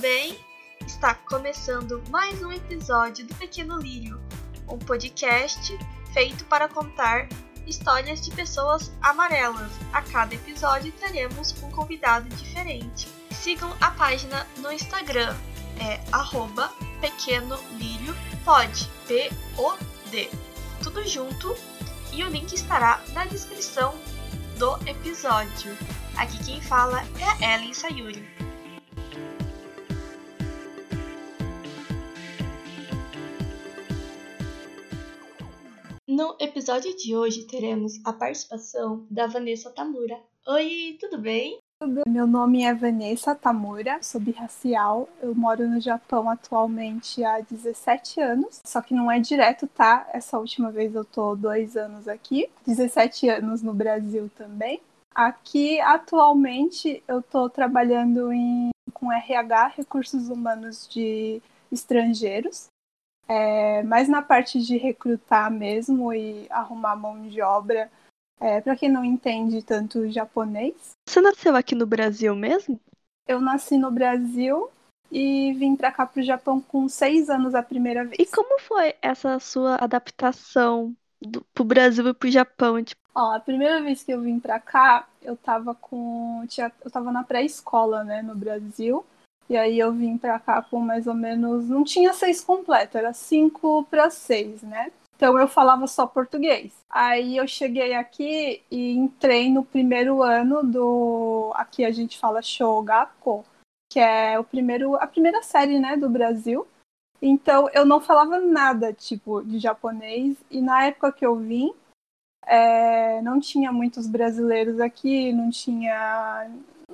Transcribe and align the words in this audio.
bem? 0.00 0.34
Está 0.86 1.14
começando 1.14 2.02
mais 2.08 2.42
um 2.42 2.50
episódio 2.50 3.26
do 3.26 3.34
Pequeno 3.34 3.76
Lírio, 3.76 4.18
um 4.66 4.78
podcast 4.78 5.78
feito 6.14 6.42
para 6.46 6.68
contar 6.68 7.28
histórias 7.66 8.22
de 8.22 8.30
pessoas 8.30 8.90
amarelas. 9.02 9.70
A 9.92 10.00
cada 10.00 10.34
episódio 10.34 10.90
teremos 10.92 11.54
um 11.62 11.70
convidado 11.70 12.26
diferente. 12.30 13.08
Sigam 13.30 13.76
a 13.78 13.90
página 13.90 14.46
no 14.56 14.72
Instagram, 14.72 15.36
é 15.78 16.00
arroba 16.12 16.72
pequeno 17.02 17.58
lírio 17.72 18.16
pod, 18.42 18.88
P-O-D. 19.06 20.30
Tudo 20.82 21.06
junto 21.06 21.54
e 22.10 22.24
o 22.24 22.30
link 22.30 22.54
estará 22.54 23.02
na 23.12 23.26
descrição 23.26 23.94
do 24.56 24.76
episódio. 24.88 25.76
Aqui 26.16 26.42
quem 26.42 26.62
fala 26.62 27.02
é 27.18 27.44
a 27.44 27.54
Ellen 27.54 27.74
Sayuri. 27.74 28.39
No 36.10 36.34
episódio 36.40 36.96
de 36.96 37.14
hoje 37.14 37.46
teremos 37.46 38.04
a 38.04 38.12
participação 38.12 39.06
da 39.08 39.28
Vanessa 39.28 39.70
Tamura. 39.70 40.20
Oi, 40.44 40.98
tudo 40.98 41.18
bem? 41.18 41.60
Meu 42.08 42.26
nome 42.26 42.64
é 42.64 42.74
Vanessa 42.74 43.32
Tamura, 43.32 44.02
sou 44.02 44.20
birracial. 44.20 45.08
Eu 45.22 45.36
moro 45.36 45.68
no 45.68 45.80
Japão 45.80 46.28
atualmente 46.28 47.22
há 47.22 47.38
17 47.38 48.20
anos, 48.20 48.60
só 48.64 48.82
que 48.82 48.92
não 48.92 49.08
é 49.08 49.20
direto, 49.20 49.68
tá? 49.68 50.10
Essa 50.12 50.36
última 50.36 50.72
vez 50.72 50.96
eu 50.96 51.04
tô 51.04 51.36
dois 51.36 51.76
anos 51.76 52.08
aqui, 52.08 52.50
17 52.66 53.28
anos 53.28 53.62
no 53.62 53.72
Brasil 53.72 54.28
também. 54.36 54.80
Aqui 55.14 55.80
atualmente 55.80 57.04
eu 57.06 57.22
tô 57.22 57.48
trabalhando 57.48 58.32
em, 58.32 58.70
com 58.92 59.12
RH, 59.12 59.74
recursos 59.76 60.28
humanos 60.28 60.88
de 60.88 61.40
estrangeiros, 61.70 62.68
é, 63.30 63.84
mais 63.84 64.08
na 64.08 64.20
parte 64.20 64.60
de 64.60 64.76
recrutar 64.76 65.52
mesmo 65.52 66.12
e 66.12 66.48
arrumar 66.50 66.96
mão 66.96 67.28
de 67.28 67.40
obra 67.40 67.88
é, 68.40 68.60
para 68.60 68.74
quem 68.74 68.88
não 68.88 69.04
entende 69.04 69.62
tanto 69.62 70.10
japonês. 70.10 70.74
Você 71.08 71.20
nasceu 71.20 71.54
aqui 71.54 71.76
no 71.76 71.86
Brasil 71.86 72.34
mesmo? 72.34 72.80
Eu 73.28 73.40
nasci 73.40 73.78
no 73.78 73.88
Brasil 73.88 74.68
e 75.12 75.52
vim 75.52 75.76
para 75.76 75.92
cá 75.92 76.06
pro 76.06 76.20
Japão 76.24 76.60
com 76.60 76.88
seis 76.88 77.30
anos 77.30 77.54
a 77.54 77.62
primeira 77.62 78.04
vez. 78.04 78.16
E 78.18 78.26
como 78.26 78.58
foi 78.60 78.96
essa 79.00 79.38
sua 79.38 79.76
adaptação 79.76 80.92
do, 81.20 81.46
pro 81.54 81.62
Brasil 81.62 82.08
e 82.08 82.14
pro 82.14 82.28
Japão? 82.28 82.82
Tipo... 82.82 83.00
Ó, 83.14 83.36
a 83.36 83.38
primeira 83.38 83.80
vez 83.80 84.02
que 84.02 84.10
eu 84.10 84.20
vim 84.20 84.40
para 84.40 84.58
cá, 84.58 85.06
eu 85.22 85.36
tava 85.36 85.72
com. 85.72 86.44
Eu 86.84 86.90
tava 86.90 87.12
na 87.12 87.22
pré-escola, 87.22 88.02
né, 88.02 88.22
no 88.22 88.34
Brasil. 88.34 89.04
E 89.50 89.56
aí 89.56 89.80
eu 89.80 89.92
vim 89.92 90.16
para 90.16 90.38
cá 90.38 90.62
com 90.62 90.78
mais 90.78 91.08
ou 91.08 91.14
menos. 91.14 91.68
Não 91.68 91.82
tinha 91.82 92.12
seis 92.12 92.40
completo, 92.40 92.96
era 92.96 93.12
cinco 93.12 93.84
para 93.90 94.08
seis, 94.08 94.62
né? 94.62 94.92
Então 95.16 95.36
eu 95.36 95.48
falava 95.48 95.88
só 95.88 96.06
português. 96.06 96.72
Aí 96.88 97.36
eu 97.36 97.48
cheguei 97.48 97.94
aqui 97.94 98.62
e 98.70 98.92
entrei 98.92 99.50
no 99.50 99.64
primeiro 99.64 100.22
ano 100.22 100.62
do 100.62 101.50
aqui 101.56 101.84
a 101.84 101.90
gente 101.90 102.16
fala 102.16 102.40
Shogako, 102.40 103.44
que 103.92 103.98
é 103.98 104.38
o 104.38 104.44
primeiro 104.44 104.94
a 104.94 105.06
primeira 105.08 105.42
série, 105.42 105.80
né, 105.80 105.96
do 105.96 106.08
Brasil. 106.08 106.64
Então 107.20 107.68
eu 107.74 107.84
não 107.84 108.00
falava 108.00 108.38
nada 108.38 108.92
tipo 108.92 109.42
de 109.42 109.58
japonês 109.58 110.36
e 110.48 110.60
na 110.60 110.84
época 110.86 111.12
que 111.12 111.26
eu 111.26 111.34
vim 111.34 111.74
é, 112.46 113.20
não 113.22 113.40
tinha 113.40 113.72
muitos 113.72 114.06
brasileiros 114.06 114.78
aqui, 114.80 115.32
não 115.32 115.50
tinha 115.50 116.48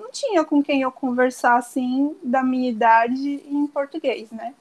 não 0.07 0.11
tinha 0.13 0.45
com 0.45 0.63
quem 0.63 0.83
eu 0.83 0.93
conversar 0.93 1.57
assim 1.57 2.17
da 2.23 2.43
minha 2.43 2.71
idade 2.71 3.43
em 3.49 3.67
português, 3.67 4.31
né? 4.31 4.55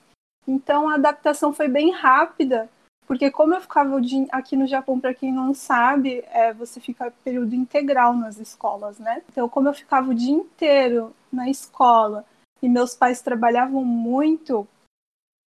Então 0.47 0.89
a 0.89 0.95
adaptação 0.95 1.53
foi 1.53 1.67
bem 1.67 1.91
rápida 1.91 2.69
porque 3.07 3.29
como 3.29 3.53
eu 3.53 3.61
ficava 3.61 4.01
aqui 4.31 4.55
no 4.55 4.65
Japão, 4.65 4.99
para 4.99 5.13
quem 5.13 5.31
não 5.31 5.53
sabe, 5.53 6.23
é, 6.31 6.51
você 6.53 6.79
fica 6.79 7.13
período 7.23 7.53
integral 7.53 8.15
nas 8.15 8.39
escolas, 8.39 8.97
né? 8.97 9.21
Então, 9.31 9.47
como 9.47 9.69
eu 9.69 9.75
ficava 9.75 10.09
o 10.09 10.15
dia 10.15 10.33
inteiro 10.33 11.13
na 11.31 11.47
escola 11.47 12.25
e 12.63 12.67
meus 12.67 12.95
pais 12.95 13.21
trabalhavam 13.21 13.85
muito, 13.85 14.67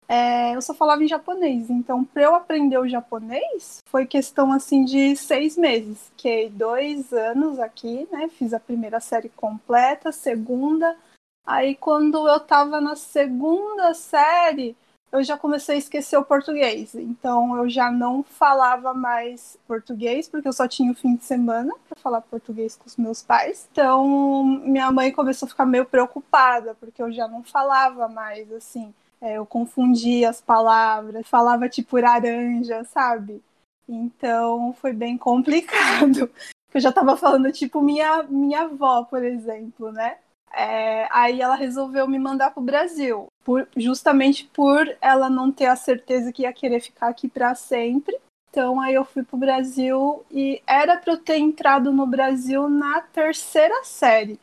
é, 0.08 0.56
eu 0.56 0.62
só 0.62 0.74
falava 0.74 1.04
em 1.04 1.08
japonês. 1.08 1.70
Então, 1.70 2.04
para 2.04 2.24
eu 2.24 2.36
aprender 2.36 2.78
o 2.78 2.88
japonês, 2.88 3.80
foi 3.90 4.06
questão 4.06 4.52
assim 4.52 4.86
de 4.86 5.16
seis 5.16 5.58
meses. 5.58 6.08
Fiquei 6.10 6.50
dois 6.50 7.12
anos 7.12 7.60
aqui, 7.60 8.08
né? 8.12 8.30
Fiz 8.30 8.54
a 8.54 8.60
primeira 8.60 9.00
série 9.00 9.30
completa, 9.30 10.12
segunda. 10.12 10.96
Aí, 11.46 11.76
quando 11.76 12.28
eu 12.28 12.38
estava 12.38 12.82
na 12.82 12.96
segunda 12.96 13.94
série, 13.94 14.76
eu 15.12 15.24
já 15.24 15.38
comecei 15.38 15.76
a 15.76 15.80
esquecer 15.80 16.18
o 16.18 16.26
português. 16.26 16.94
Então 16.96 17.56
eu 17.58 17.70
já 17.70 17.90
não 17.90 18.22
falava 18.24 18.94
mais 18.94 19.58
português, 19.68 20.28
porque 20.28 20.48
eu 20.48 20.54
só 20.54 20.68
tinha 20.68 20.92
o 20.92 20.96
fim 20.96 21.16
de 21.16 21.24
semana 21.24 21.74
para 21.88 22.00
falar 22.00 22.22
português 22.22 22.76
com 22.76 22.86
os 22.86 22.98
meus 22.98 23.22
pais. 23.22 23.68
Então 23.72 24.44
minha 24.44 24.92
mãe 24.92 25.12
começou 25.12 25.46
a 25.46 25.50
ficar 25.50 25.66
meio 25.66 25.86
preocupada, 25.86 26.76
porque 26.76 27.02
eu 27.02 27.12
já 27.12 27.28
não 27.28 27.44
falava 27.44 28.08
mais 28.08 28.52
assim. 28.52 28.94
É, 29.22 29.38
eu 29.38 29.46
confundia 29.46 30.30
as 30.30 30.42
palavras, 30.42 31.28
falava 31.28 31.70
tipo 31.70 31.98
laranja, 32.00 32.84
sabe? 32.86 33.42
Então 33.88 34.74
foi 34.74 34.94
bem 34.94 35.18
complicado. 35.20 36.30
Eu 36.74 36.82
já 36.82 36.90
estava 36.90 37.16
falando 37.16 37.52
tipo 37.52 37.82
minha, 37.82 38.24
minha 38.24 38.64
avó, 38.64 39.04
por 39.04 39.24
exemplo, 39.24 39.92
né? 39.92 40.18
É, 40.54 41.08
aí 41.12 41.42
ela 41.42 41.56
resolveu 41.56 42.08
me 42.08 42.18
mandar 42.18 42.52
para 42.52 42.62
o 42.62 42.66
Brasil, 42.66 43.28
por, 43.44 43.68
justamente 43.76 44.46
por 44.54 44.88
ela 45.02 45.30
não 45.30 45.52
ter 45.52 45.66
a 45.66 45.76
certeza 45.76 46.32
que 46.32 46.44
ia 46.44 46.54
querer 46.54 46.80
ficar 46.80 47.08
aqui 47.08 47.28
para 47.28 47.54
sempre. 47.56 48.18
Então 48.50 48.80
aí 48.80 48.94
eu 48.94 49.04
fui 49.04 49.22
para 49.22 49.36
o 49.36 49.40
Brasil 49.40 50.26
e 50.32 50.62
era 50.66 50.98
para 50.98 51.12
eu 51.12 51.18
ter 51.18 51.38
entrado 51.38 51.92
no 51.92 52.08
Brasil 52.08 52.70
na 52.70 53.02
terceira 53.02 53.84
série. 53.84 54.40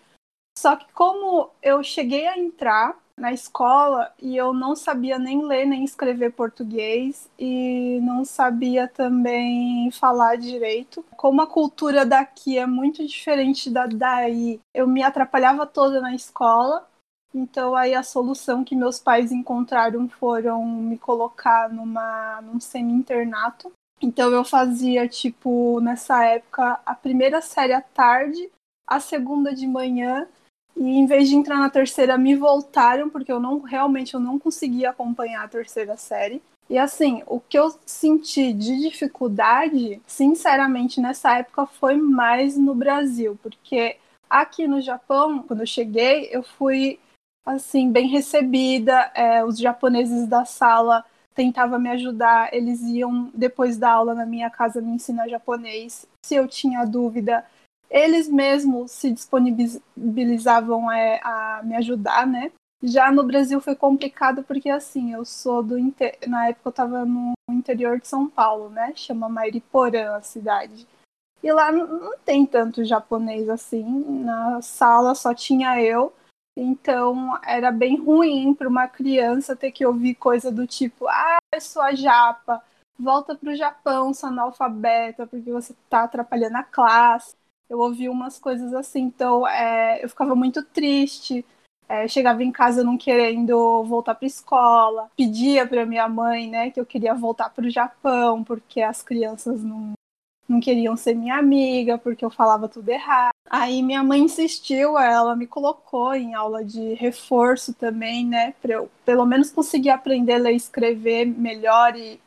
Só 0.59 0.77
que 0.77 0.87
como 0.93 1.51
eu 1.63 1.83
cheguei 1.83 2.27
a 2.27 2.39
entrar 2.39 2.95
na 3.17 3.33
escola 3.33 4.13
e 4.21 4.37
eu 4.37 4.53
não 4.53 4.75
sabia 4.75 5.19
nem 5.19 5.45
ler 5.45 5.67
nem 5.67 5.85
escrever 5.85 6.33
português 6.33 7.29
e 7.39 8.01
não 8.03 8.25
sabia 8.25 8.89
também 8.89 9.91
falar 9.91 10.37
direito. 10.37 11.05
Como 11.17 11.41
a 11.41 11.47
cultura 11.47 12.05
daqui 12.05 12.59
é 12.59 12.67
muito 12.67 13.07
diferente 13.07 13.71
da 13.71 13.87
daí, 13.87 14.61
eu 14.75 14.87
me 14.87 15.03
atrapalhava 15.03 15.67
toda 15.67 16.01
na 16.01 16.15
escola. 16.15 16.87
Então 17.35 17.75
aí 17.75 17.95
a 17.95 18.03
solução 18.03 18.63
que 18.63 18.77
meus 18.77 18.99
pais 18.99 19.33
encontraram 19.33 20.09
foram 20.09 20.65
me 20.67 20.99
colocar 20.99 21.71
numa 21.71 22.41
num 22.43 22.61
semi-internato. 22.61 23.73
Então 24.01 24.31
eu 24.31 24.45
fazia 24.45 25.09
tipo 25.09 25.81
nessa 25.81 26.25
época 26.25 26.81
a 26.85 26.95
primeira 26.95 27.41
série 27.41 27.73
à 27.73 27.81
tarde, 27.81 28.51
a 28.87 28.99
segunda 29.01 29.55
de 29.55 29.67
manhã 29.67 30.27
e 30.83 30.99
em 30.99 31.07
vez 31.07 31.29
de 31.29 31.37
entrar 31.37 31.59
na 31.59 31.71
terceira, 31.71 32.19
me 32.19 32.35
voltaram, 32.35 33.09
porque 33.09 33.31
eu 33.31 33.39
não 33.39 33.61
realmente 33.61 34.15
eu 34.15 34.21
não 34.21 34.37
conseguia 34.37 34.91
acompanhar 34.91 35.45
a 35.45 35.49
terceira 35.49 35.97
série. 35.97 36.43
E 36.69 36.77
assim, 36.77 37.23
o 37.27 37.39
que 37.39 37.57
eu 37.57 37.73
senti 37.87 38.53
de 38.53 38.81
dificuldade, 38.81 40.03
sinceramente, 40.07 41.01
nessa 41.01 41.39
época 41.39 41.67
foi 41.67 41.97
mais 41.97 42.57
no 42.57 42.75
Brasil, 42.75 43.39
porque 43.41 43.97
aqui 44.29 44.67
no 44.67 44.81
Japão, 44.81 45.43
quando 45.43 45.61
eu 45.61 45.67
cheguei, 45.67 46.29
eu 46.33 46.43
fui 46.43 46.99
assim 47.47 47.91
bem 47.91 48.09
recebida. 48.09 49.13
É, 49.15 49.45
os 49.45 49.59
japoneses 49.59 50.27
da 50.27 50.45
sala 50.45 51.05
tentavam 51.33 51.79
me 51.79 51.91
ajudar, 51.91 52.53
eles 52.53 52.81
iam 52.83 53.31
depois 53.33 53.77
da 53.77 53.93
aula 53.93 54.15
na 54.15 54.27
minha 54.27 54.51
casa 54.51 54.81
me 54.81 54.91
ensinar 54.91 55.29
japonês. 55.29 56.07
Se 56.27 56.35
eu 56.35 56.49
tinha 56.49 56.85
dúvida, 56.85 57.45
eles 57.93 58.27
mesmos 58.27 58.91
se 58.91 59.11
disponibilizavam 59.11 60.91
é, 60.91 61.21
a 61.23 61.61
me 61.63 61.77
ajudar, 61.77 62.27
né? 62.27 62.51
Já 62.83 63.13
no 63.13 63.23
Brasil 63.23 63.61
foi 63.61 63.77
complicado 63.77 64.43
porque 64.43 64.71
assim, 64.71 65.13
eu 65.13 65.25
sou 65.25 65.63
do 65.63 65.79
inter... 65.79 66.19
na 66.27 66.49
época 66.49 66.69
eu 66.69 66.71
estava 66.71 67.05
no 67.05 67.33
interior 67.51 68.01
de 68.01 68.09
São 68.09 68.29
Paulo, 68.29 68.71
né? 68.71 68.93
Chama 68.97 69.29
Mairiporã 69.29 70.17
a 70.17 70.23
cidade. 70.23 70.87
E 71.43 71.53
lá 71.53 71.71
não 71.71 72.17
tem 72.25 72.47
tanto 72.47 72.85
japonês 72.85 73.49
assim, 73.49 73.85
na 74.25 74.63
sala 74.63 75.15
só 75.15 75.35
tinha 75.35 75.81
eu. 75.81 76.13
Então 76.57 77.39
era 77.45 77.71
bem 77.71 77.97
ruim 77.97 78.55
para 78.55 78.69
uma 78.69 78.89
criança 78.89 79.55
ter 79.55 79.71
que 79.71 79.85
ouvir 79.85 80.15
coisa 80.15 80.51
do 80.51 80.67
tipo: 80.67 81.07
"Ah, 81.09 81.39
eu 81.55 81.61
sou 81.61 81.83
a 81.83 81.95
japa, 81.95 82.63
volta 82.99 83.35
para 83.35 83.53
o 83.53 83.57
Japão, 83.57 84.15
sou 84.15 84.29
analfabeta, 84.29 85.27
porque 85.27 85.51
você 85.53 85.73
está 85.73 86.05
atrapalhando 86.05 86.57
a 86.57 86.63
classe" 86.63 87.35
eu 87.73 87.79
ouvi 87.79 88.07
umas 88.07 88.39
coisas 88.39 88.75
assim. 88.75 89.01
Então, 89.01 89.49
é, 89.49 90.05
eu 90.05 90.09
ficava 90.09 90.35
muito 90.35 90.63
triste. 90.63 91.45
É, 91.89 92.07
chegava 92.07 92.43
em 92.45 92.53
casa 92.53 92.85
não 92.85 92.97
querendo 92.97 93.83
voltar 93.85 94.15
para 94.15 94.27
escola, 94.27 95.11
pedia 95.17 95.67
para 95.67 95.85
minha 95.85 96.09
mãe, 96.09 96.49
né, 96.49 96.71
que 96.71 96.81
eu 96.81 96.87
queria 96.87 97.13
voltar 97.13 97.51
para 97.51 97.67
o 97.67 97.71
Japão 97.71 98.43
porque 98.43 98.81
as 98.81 99.03
crianças 99.03 99.63
não 99.63 99.93
não 100.49 100.61
queriam 100.61 100.97
ser 100.97 101.15
minha 101.15 101.37
amiga 101.37 101.99
porque 101.99 102.25
eu 102.25 102.31
falava 102.31 102.69
tudo 102.69 102.89
errado. 102.89 103.33
Aí 103.49 103.83
minha 103.83 104.03
mãe 104.03 104.21
insistiu, 104.21 104.99
ela 104.99 105.37
me 105.37 105.47
colocou 105.47 106.15
em 106.15 106.35
aula 106.35 106.65
de 106.65 106.95
reforço 106.95 107.75
também, 107.75 108.27
né, 108.27 108.55
para 108.63 108.75
eu 108.75 108.91
pelo 109.05 109.27
menos 109.27 109.51
conseguir 109.51 109.91
aprender 109.91 110.35
a 110.35 110.39
ler 110.39 110.53
e 110.53 110.57
escrever 110.57 111.27
melhor 111.27 111.97
e 111.97 112.21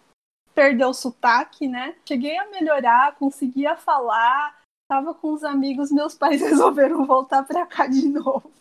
perder 0.56 0.86
o 0.86 0.94
sotaque, 0.94 1.68
né? 1.68 1.96
Cheguei 2.08 2.38
a 2.38 2.50
melhorar, 2.50 3.16
conseguia 3.16 3.76
falar, 3.76 4.56
tava 4.88 5.14
com 5.14 5.34
os 5.34 5.44
amigos, 5.44 5.92
meus 5.92 6.16
pais 6.16 6.42
resolveram 6.42 7.06
voltar 7.06 7.44
para 7.44 7.66
cá 7.66 7.88
de 7.88 8.08
novo. 8.08 8.52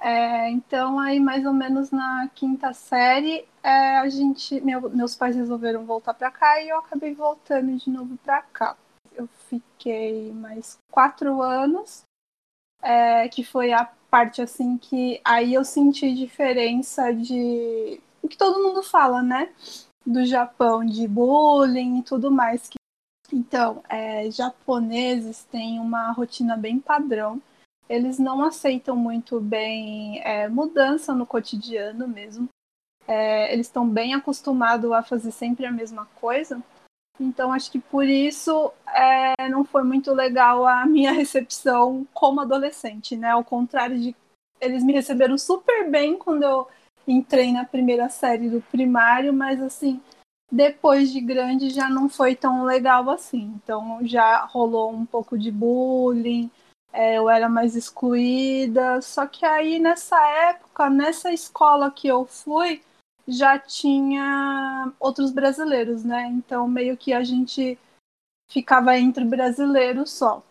É, 0.00 0.50
então, 0.50 0.98
aí 0.98 1.20
mais 1.20 1.46
ou 1.46 1.52
menos 1.52 1.92
na 1.92 2.28
quinta 2.34 2.72
série, 2.72 3.46
é, 3.62 3.98
a 3.98 4.08
gente, 4.08 4.60
meu, 4.60 4.90
meus 4.90 5.14
pais 5.14 5.36
resolveram 5.36 5.86
voltar 5.86 6.12
para 6.12 6.30
cá 6.30 6.60
e 6.60 6.68
eu 6.68 6.78
acabei 6.78 7.14
voltando 7.14 7.76
de 7.76 7.88
novo 7.88 8.16
para 8.18 8.42
cá. 8.42 8.76
Eu 9.14 9.28
fiquei 9.48 10.32
mais 10.32 10.76
quatro 10.90 11.40
anos, 11.40 12.02
é, 12.82 13.28
que 13.28 13.44
foi 13.44 13.72
a 13.72 13.84
parte 14.10 14.42
assim 14.42 14.76
que 14.76 15.20
aí 15.24 15.54
eu 15.54 15.64
senti 15.64 16.12
diferença 16.12 17.14
de 17.14 18.00
o 18.20 18.28
que 18.28 18.36
todo 18.36 18.62
mundo 18.62 18.82
fala, 18.82 19.22
né? 19.22 19.52
Do 20.04 20.24
Japão, 20.24 20.84
de 20.84 21.06
bullying 21.06 22.00
e 22.00 22.02
tudo 22.02 22.28
mais. 22.30 22.68
Então, 23.32 23.82
é, 23.88 24.30
japoneses 24.30 25.44
têm 25.44 25.80
uma 25.80 26.12
rotina 26.12 26.56
bem 26.56 26.78
padrão 26.78 27.40
eles 27.92 28.18
não 28.18 28.42
aceitam 28.42 28.96
muito 28.96 29.38
bem 29.38 30.18
é, 30.24 30.48
mudança 30.48 31.14
no 31.14 31.26
cotidiano 31.26 32.08
mesmo. 32.08 32.48
É, 33.06 33.52
eles 33.52 33.66
estão 33.66 33.86
bem 33.86 34.14
acostumados 34.14 34.90
a 34.92 35.02
fazer 35.02 35.30
sempre 35.30 35.66
a 35.66 35.70
mesma 35.70 36.06
coisa. 36.14 36.62
Então, 37.20 37.52
acho 37.52 37.70
que 37.70 37.78
por 37.78 38.06
isso 38.06 38.72
é, 38.88 39.48
não 39.50 39.62
foi 39.62 39.82
muito 39.82 40.10
legal 40.14 40.66
a 40.66 40.86
minha 40.86 41.12
recepção 41.12 42.06
como 42.14 42.40
adolescente, 42.40 43.14
né? 43.14 43.30
Ao 43.32 43.44
contrário 43.44 44.00
de. 44.00 44.16
Eles 44.58 44.82
me 44.82 44.94
receberam 44.94 45.36
super 45.36 45.90
bem 45.90 46.16
quando 46.16 46.44
eu 46.44 46.68
entrei 47.06 47.52
na 47.52 47.66
primeira 47.66 48.08
série 48.08 48.48
do 48.48 48.62
primário, 48.62 49.34
mas 49.34 49.60
assim, 49.60 50.00
depois 50.52 51.10
de 51.10 51.20
grande 51.20 51.70
já 51.70 51.88
não 51.88 52.08
foi 52.08 52.36
tão 52.36 52.64
legal 52.64 53.10
assim. 53.10 53.52
Então, 53.56 53.98
já 54.06 54.44
rolou 54.44 54.92
um 54.92 55.04
pouco 55.04 55.36
de 55.36 55.50
bullying 55.50 56.50
é, 56.92 57.16
eu 57.16 57.28
era 57.28 57.48
mais 57.48 57.74
excluída. 57.74 59.00
Só 59.00 59.26
que 59.26 59.44
aí 59.44 59.78
nessa 59.78 60.20
época, 60.50 60.90
nessa 60.90 61.32
escola 61.32 61.90
que 61.90 62.06
eu 62.08 62.26
fui, 62.26 62.82
já 63.26 63.58
tinha 63.58 64.92
outros 65.00 65.30
brasileiros, 65.30 66.04
né? 66.04 66.26
Então 66.28 66.68
meio 66.68 66.96
que 66.96 67.12
a 67.12 67.24
gente 67.24 67.78
ficava 68.50 68.98
entre 68.98 69.24
brasileiros 69.24 70.12
só. 70.12 70.42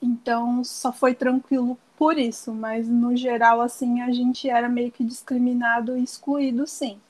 Então 0.00 0.64
só 0.64 0.92
foi 0.92 1.14
tranquilo 1.14 1.78
por 1.96 2.18
isso, 2.18 2.52
mas 2.52 2.88
no 2.88 3.16
geral 3.16 3.60
assim 3.60 4.00
a 4.02 4.10
gente 4.10 4.48
era 4.48 4.68
meio 4.68 4.90
que 4.90 5.04
discriminado 5.04 5.96
e 5.96 6.02
excluído, 6.02 6.66
sim. 6.66 7.00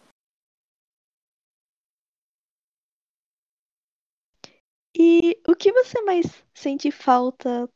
E 5.06 5.38
o 5.48 5.54
que 5.56 5.72
você 5.72 6.00
mais 6.02 6.26
sente 6.54 6.90
falta 6.92 7.68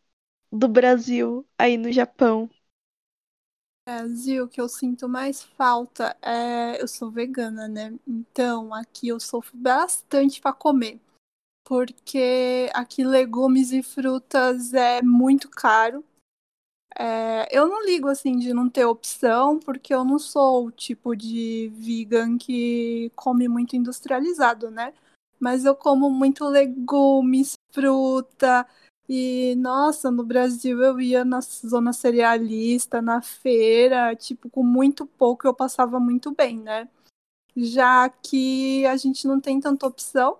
do 0.52 0.69
Brasil 0.69 1.46
aí 1.58 1.76
no 1.78 1.93
Japão? 1.93 2.50
Brasil, 3.88 4.49
que 4.49 4.61
eu 4.61 4.69
sinto 4.69 5.08
mais 5.08 5.43
falta 5.43 6.17
é. 6.23 6.81
Eu 6.81 6.88
sou 6.88 7.11
vegana, 7.11 7.69
né? 7.69 7.94
Então 8.06 8.73
aqui 8.75 9.08
eu 9.08 9.19
sofro 9.20 9.56
bastante 9.56 10.40
para 10.40 10.52
comer. 10.52 11.00
Porque 11.64 12.70
aqui 12.75 13.05
legumes 13.05 13.72
e 13.72 13.82
frutas 13.82 14.75
é 14.75 15.02
muito 15.02 15.49
caro. 15.50 16.05
É, 16.99 17.46
eu 17.56 17.69
não 17.69 17.84
ligo 17.84 18.08
assim 18.08 18.38
de 18.38 18.52
não 18.55 18.69
ter 18.70 18.84
opção, 18.87 19.58
porque 19.61 19.94
eu 19.94 20.05
não 20.05 20.19
sou 20.19 20.67
o 20.67 20.70
tipo 20.72 21.14
de 21.14 21.70
vegan 21.75 22.38
que 22.38 23.11
come 23.14 23.49
muito 23.49 23.76
industrializado, 23.76 24.70
né? 24.70 24.94
Mas 25.41 25.65
eu 25.65 25.75
como 25.75 26.11
muito 26.11 26.44
legumes, 26.47 27.55
fruta, 27.73 28.67
e, 29.09 29.55
nossa, 29.56 30.11
no 30.11 30.25
Brasil 30.25 30.83
eu 30.83 31.00
ia 31.00 31.25
na 31.25 31.41
zona 31.41 31.93
cerealista, 31.93 33.00
na 33.00 33.23
feira, 33.23 34.15
tipo, 34.17 34.50
com 34.50 34.65
muito 34.65 35.06
pouco 35.06 35.47
eu 35.47 35.55
passava 35.55 36.00
muito 36.00 36.33
bem, 36.35 36.59
né? 36.59 36.88
Já 37.56 38.09
que 38.11 38.87
a 38.87 38.97
gente 38.97 39.27
não 39.27 39.41
tem 39.41 39.61
tanta 39.61 39.87
opção. 39.87 40.38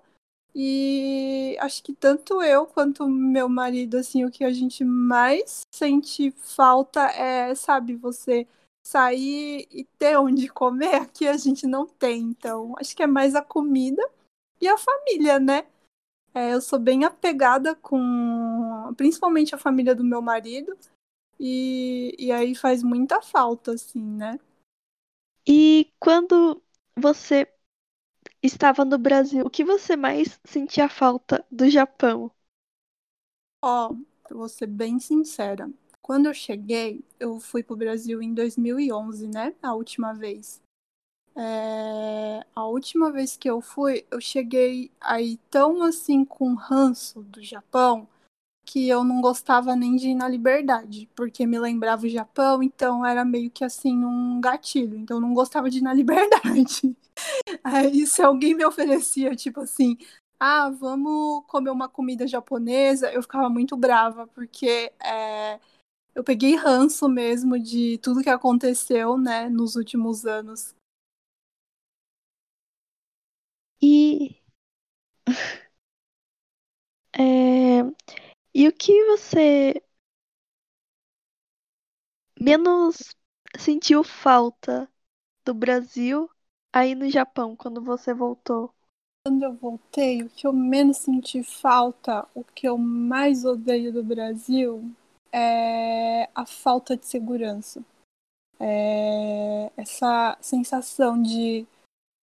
E 0.55 1.57
acho 1.61 1.83
que 1.83 1.93
tanto 1.95 2.43
eu 2.43 2.67
quanto 2.67 3.09
meu 3.09 3.49
marido, 3.49 3.97
assim, 3.99 4.25
o 4.25 4.31
que 4.31 4.45
a 4.45 4.53
gente 4.53 4.85
mais 4.85 5.61
sente 5.75 6.33
falta 6.39 7.03
é, 7.11 7.55
sabe, 7.55 7.95
você 7.95 8.47
sair 8.87 9.69
e 9.71 9.85
ter 9.99 10.17
onde 10.19 10.49
comer. 10.49 10.95
Aqui 11.03 11.29
a 11.29 11.37
gente 11.37 11.67
não 11.67 11.87
tem. 11.87 12.23
Então, 12.23 12.75
acho 12.79 12.97
que 12.97 13.03
é 13.03 13.07
mais 13.07 13.35
a 13.35 13.43
comida 13.43 14.03
e 14.61 14.69
a 14.69 14.77
família, 14.77 15.39
né? 15.39 15.67
É, 16.35 16.53
eu 16.53 16.61
sou 16.61 16.79
bem 16.79 17.05
apegada 17.05 17.75
com 17.75 18.93
principalmente 18.97 19.55
a 19.55 19.59
família 19.59 19.95
do 19.95 20.05
meu 20.05 20.21
marido. 20.21 20.77
E, 21.39 22.15
e 22.19 22.33
aí 22.33 22.55
faz 22.55 22.83
muita 22.83 23.21
falta, 23.21 23.73
assim, 23.73 24.03
né? 24.03 24.39
E 25.47 25.93
quando 26.01 26.63
você 26.97 27.47
estava 28.43 28.85
no 28.85 28.99
Brasil, 28.99 29.45
o 29.45 29.51
que 29.51 29.65
você 29.65 29.97
mais 29.97 30.41
sentia 30.45 30.89
falta 30.89 31.45
do 31.51 31.69
Japão? 31.71 32.31
Ó, 33.63 33.91
oh, 33.91 34.35
vou 34.35 34.49
ser 34.49 34.67
bem 34.67 34.99
sincera. 34.99 35.71
Quando 36.03 36.27
eu 36.27 36.35
cheguei, 36.35 37.05
eu 37.19 37.41
fui 37.41 37.63
pro 37.63 37.77
Brasil 37.77 38.23
em 38.23 38.33
2011, 38.33 39.27
né? 39.29 39.55
A 39.63 39.75
última 39.75 40.13
vez. 40.13 40.63
É, 41.39 42.47
a 42.55 42.65
última 42.67 43.13
vez 43.13 43.37
que 43.37 43.49
eu 43.49 43.61
fui, 43.61 44.07
eu 44.11 44.21
cheguei 44.21 44.91
aí 45.01 45.37
tão 45.51 45.83
assim 45.83 46.25
com 46.25 46.55
ranço 46.55 47.21
do 47.23 47.43
Japão 47.43 48.09
que 48.67 48.89
eu 48.89 49.05
não 49.05 49.21
gostava 49.21 49.77
nem 49.77 49.97
de 49.97 50.11
ir 50.11 50.15
na 50.17 50.29
Liberdade, 50.29 51.11
porque 51.17 51.47
me 51.47 51.59
lembrava 51.59 52.07
o 52.07 52.09
Japão, 52.11 52.63
então 52.63 53.05
era 53.07 53.25
meio 53.25 53.51
que 53.51 53.65
assim 53.65 54.05
um 54.05 54.41
gatilho, 54.41 54.97
então 54.99 55.19
eu 55.19 55.21
não 55.21 55.35
gostava 55.35 55.71
de 55.71 55.79
ir 55.79 55.83
na 55.83 55.93
Liberdade. 55.95 56.97
Aí 57.65 58.07
se 58.07 58.23
alguém 58.23 58.55
me 58.55 58.65
oferecia, 58.67 59.37
tipo 59.37 59.61
assim, 59.61 59.97
ah, 60.41 60.71
vamos 60.71 61.45
comer 61.49 61.71
uma 61.71 61.89
comida 61.89 62.27
japonesa, 62.27 63.13
eu 63.13 63.23
ficava 63.23 63.49
muito 63.51 63.77
brava, 63.77 64.27
porque 64.29 64.93
é, 65.05 65.61
eu 66.15 66.25
peguei 66.25 66.57
ranço 66.57 67.09
mesmo 67.09 67.59
de 67.61 67.99
tudo 67.99 68.23
que 68.23 68.31
aconteceu, 68.31 69.19
né, 69.19 69.49
nos 69.51 69.77
últimos 69.77 70.27
anos 70.27 70.75
E. 73.81 74.37
É... 77.19 77.81
E 78.55 78.69
o 78.69 78.73
que 78.73 79.05
você 79.07 79.83
menos 82.41 83.15
sentiu 83.59 84.03
falta 84.03 84.89
do 85.45 85.55
Brasil 85.55 86.31
aí 86.73 86.95
no 86.95 87.11
Japão 87.11 87.57
quando 87.57 87.83
você 87.83 88.15
voltou? 88.15 88.75
Quando 89.25 89.43
eu 89.45 89.55
voltei, 89.55 90.23
o 90.23 90.31
que 90.31 90.47
eu 90.47 90.53
menos 90.53 90.99
senti 90.99 91.43
falta, 91.43 92.27
o 92.35 92.45
que 92.45 92.69
eu 92.69 92.79
mais 92.79 93.45
odeio 93.45 93.93
do 93.93 94.03
Brasil 94.03 94.91
é 95.33 96.29
a 96.35 96.47
falta 96.47 96.97
de 96.97 97.07
segurança. 97.07 97.85
É 98.61 99.71
essa 99.77 100.37
sensação 100.41 101.21
de 101.23 101.67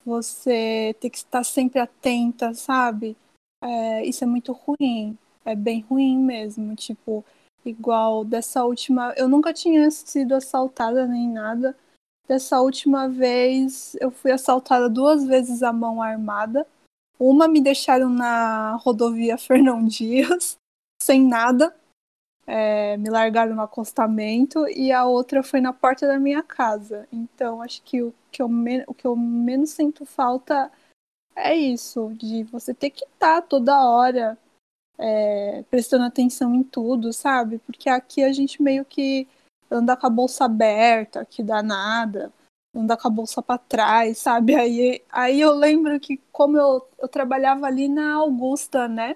você 0.06 0.96
ter 1.00 1.10
que 1.10 1.18
estar 1.18 1.44
sempre 1.44 1.80
atenta, 1.80 2.54
sabe? 2.54 3.18
É, 3.62 4.06
isso 4.06 4.24
é 4.24 4.28
muito 4.28 4.52
ruim. 4.52 5.18
É 5.46 5.56
bem 5.56 5.82
ruim 5.82 6.18
mesmo. 6.18 6.76
Tipo, 6.76 7.24
igual 7.66 8.24
dessa 8.24 8.64
última. 8.64 9.14
Eu 9.18 9.28
nunca 9.28 9.54
tinha 9.54 9.90
sido 9.92 10.36
assaltada 10.36 11.08
nem 11.08 11.30
nada. 11.30 11.76
Dessa 12.28 12.62
última 12.62 13.10
vez, 13.10 13.96
eu 14.00 14.10
fui 14.10 14.32
assaltada 14.32 14.90
duas 14.90 15.26
vezes 15.26 15.62
à 15.62 15.74
mão 15.74 16.02
armada. 16.02 16.66
Uma 17.20 17.48
me 17.48 17.62
deixaram 17.62 18.10
na 18.10 18.76
rodovia 18.78 19.38
Fernão 19.40 19.86
Dias, 19.86 20.58
sem 21.02 21.22
nada 21.22 21.74
é, 22.46 22.98
me 22.98 23.10
largaram 23.10 23.56
no 23.56 23.62
acostamento 23.62 24.68
e 24.68 24.92
a 24.92 25.06
outra 25.06 25.44
foi 25.44 25.62
na 25.62 25.74
porta 25.74 26.08
da 26.08 26.20
minha 26.20 26.44
casa. 26.44 27.08
Então, 27.12 27.62
acho 27.62 27.82
que 27.84 28.02
o 28.02 28.14
que 28.34 28.42
eu, 28.42 28.50
o 28.88 28.94
que 28.94 29.06
eu 29.06 29.16
menos 29.16 29.70
sinto 29.70 30.06
falta 30.06 30.72
é 31.36 31.56
isso, 31.56 32.12
de 32.16 32.44
você 32.44 32.74
ter 32.74 32.90
que 32.90 33.06
estar 33.06 33.42
tá 33.42 33.48
toda 33.48 33.88
hora 33.88 34.38
é, 34.98 35.64
prestando 35.70 36.06
atenção 36.06 36.54
em 36.56 36.64
tudo, 36.64 37.14
sabe? 37.14 37.60
Porque 37.60 37.90
aqui 37.90 38.24
a 38.24 38.32
gente 38.34 38.62
meio 38.62 38.86
que 38.86 39.28
anda 39.72 39.96
com 39.98 40.08
a 40.08 40.10
bolsa 40.10 40.46
aberta, 40.46 41.26
que 41.26 41.44
dá 41.44 41.64
nada. 41.64 42.32
anda 42.76 42.98
com 42.98 43.08
a 43.08 43.12
bolsa 43.12 43.42
para 43.42 43.58
trás, 43.60 44.20
sabe? 44.20 44.56
Aí, 44.56 45.04
aí 45.12 45.42
eu 45.42 45.54
lembro 45.54 46.00
que 46.00 46.18
como 46.32 46.58
eu, 46.58 46.88
eu 47.00 47.08
trabalhava 47.08 47.68
ali 47.68 47.88
na 47.88 48.16
Augusta, 48.16 48.88
né? 48.88 49.16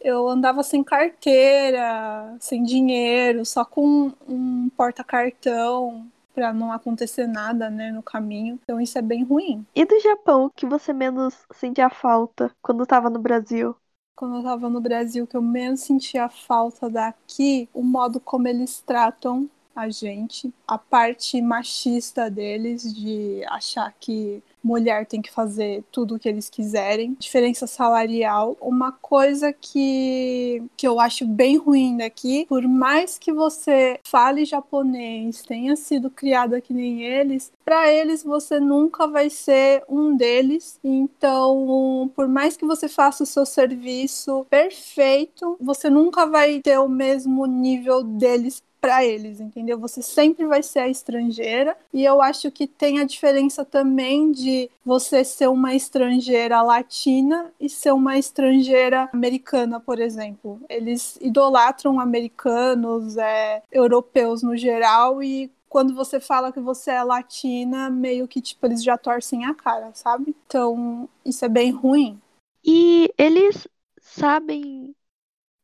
Eu 0.00 0.28
andava 0.28 0.62
sem 0.62 0.84
carteira, 0.84 2.36
sem 2.40 2.62
dinheiro, 2.62 3.44
só 3.46 3.64
com 3.64 4.12
um 4.28 4.68
porta-cartão 4.70 6.10
para 6.34 6.52
não 6.52 6.72
acontecer 6.72 7.26
nada, 7.26 7.70
né, 7.70 7.92
no 7.92 8.02
caminho. 8.02 8.58
Então 8.62 8.80
isso 8.80 8.98
é 8.98 9.02
bem 9.02 9.24
ruim. 9.24 9.64
E 9.74 9.84
do 9.84 9.98
Japão, 10.00 10.50
que 10.54 10.66
você 10.66 10.92
menos 10.92 11.46
sentia 11.52 11.88
falta 11.88 12.50
quando 12.60 12.82
estava 12.82 13.08
no 13.08 13.18
Brasil? 13.18 13.76
Quando 14.16 14.34
eu 14.34 14.38
estava 14.40 14.68
no 14.68 14.80
Brasil, 14.80 15.26
que 15.26 15.36
eu 15.36 15.42
menos 15.42 15.80
sentia 15.80 16.28
falta 16.28 16.88
daqui, 16.88 17.68
o 17.74 17.82
modo 17.82 18.20
como 18.20 18.46
eles 18.46 18.80
tratam 18.80 19.48
a 19.74 19.88
gente, 19.88 20.54
a 20.68 20.78
parte 20.78 21.42
machista 21.42 22.30
deles 22.30 22.94
de 22.94 23.44
achar 23.48 23.92
que 23.98 24.40
mulher 24.64 25.06
tem 25.06 25.20
que 25.20 25.30
fazer 25.30 25.84
tudo 25.92 26.14
o 26.14 26.18
que 26.18 26.28
eles 26.28 26.48
quiserem, 26.48 27.16
diferença 27.18 27.66
salarial, 27.66 28.56
uma 28.60 28.90
coisa 28.90 29.52
que, 29.52 30.62
que 30.76 30.88
eu 30.88 30.98
acho 30.98 31.26
bem 31.26 31.56
ruim 31.56 31.98
daqui, 31.98 32.46
por 32.48 32.62
mais 32.62 33.18
que 33.18 33.32
você 33.32 34.00
fale 34.04 34.44
japonês, 34.44 35.42
tenha 35.42 35.76
sido 35.76 36.10
criada 36.10 36.60
que 36.60 36.72
nem 36.72 37.02
eles, 37.02 37.52
para 37.64 37.92
eles 37.92 38.22
você 38.22 38.58
nunca 38.58 39.06
vai 39.06 39.30
ser 39.30 39.82
um 39.88 40.16
deles. 40.16 40.78
Então, 40.82 42.10
por 42.14 42.28
mais 42.28 42.56
que 42.56 42.66
você 42.66 42.88
faça 42.88 43.24
o 43.24 43.26
seu 43.26 43.46
serviço 43.46 44.46
perfeito, 44.50 45.56
você 45.60 45.90
nunca 45.90 46.26
vai 46.26 46.60
ter 46.60 46.78
o 46.78 46.88
mesmo 46.88 47.46
nível 47.46 48.02
deles 48.02 48.62
para 48.84 49.02
eles, 49.02 49.40
entendeu? 49.40 49.78
Você 49.78 50.02
sempre 50.02 50.44
vai 50.44 50.62
ser 50.62 50.80
a 50.80 50.88
estrangeira 50.88 51.74
e 51.90 52.04
eu 52.04 52.20
acho 52.20 52.50
que 52.50 52.66
tem 52.66 53.00
a 53.00 53.04
diferença 53.04 53.64
também 53.64 54.30
de 54.30 54.70
você 54.84 55.24
ser 55.24 55.48
uma 55.48 55.74
estrangeira 55.74 56.60
latina 56.60 57.50
e 57.58 57.66
ser 57.66 57.94
uma 57.94 58.18
estrangeira 58.18 59.08
americana, 59.10 59.80
por 59.80 59.98
exemplo. 59.98 60.60
Eles 60.68 61.16
idolatram 61.22 61.98
americanos, 61.98 63.16
é, 63.16 63.62
europeus 63.72 64.42
no 64.42 64.54
geral 64.54 65.22
e 65.22 65.50
quando 65.66 65.94
você 65.94 66.20
fala 66.20 66.52
que 66.52 66.60
você 66.60 66.90
é 66.90 67.02
latina, 67.02 67.88
meio 67.88 68.28
que 68.28 68.42
tipo 68.42 68.66
eles 68.66 68.84
já 68.84 68.98
torcem 68.98 69.46
a 69.46 69.54
cara, 69.54 69.94
sabe? 69.94 70.36
Então, 70.46 71.08
isso 71.24 71.42
é 71.42 71.48
bem 71.48 71.70
ruim. 71.70 72.20
E 72.62 73.10
eles 73.16 73.66
sabem 74.02 74.94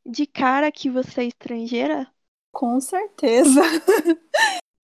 de 0.07 0.27
cara 0.27 0.73
que 0.73 0.89
você 0.89 1.21
é 1.21 1.25
estrangeira? 1.27 2.11
Com 2.53 2.81
certeza. 2.81 3.61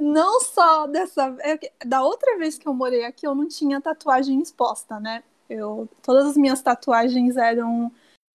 Não 0.00 0.40
só 0.40 0.86
dessa 0.86 1.36
é 1.40 1.58
da 1.84 2.02
outra 2.02 2.36
vez 2.36 2.58
que 2.58 2.68
eu 2.68 2.74
morei 2.74 3.04
aqui, 3.04 3.26
eu 3.26 3.34
não 3.34 3.48
tinha 3.48 3.80
tatuagem 3.80 4.42
exposta, 4.42 5.00
né? 5.00 5.24
Eu 5.48 5.88
todas 6.02 6.26
as 6.26 6.36
minhas 6.36 6.60
tatuagens 6.60 7.36
eram 7.36 7.90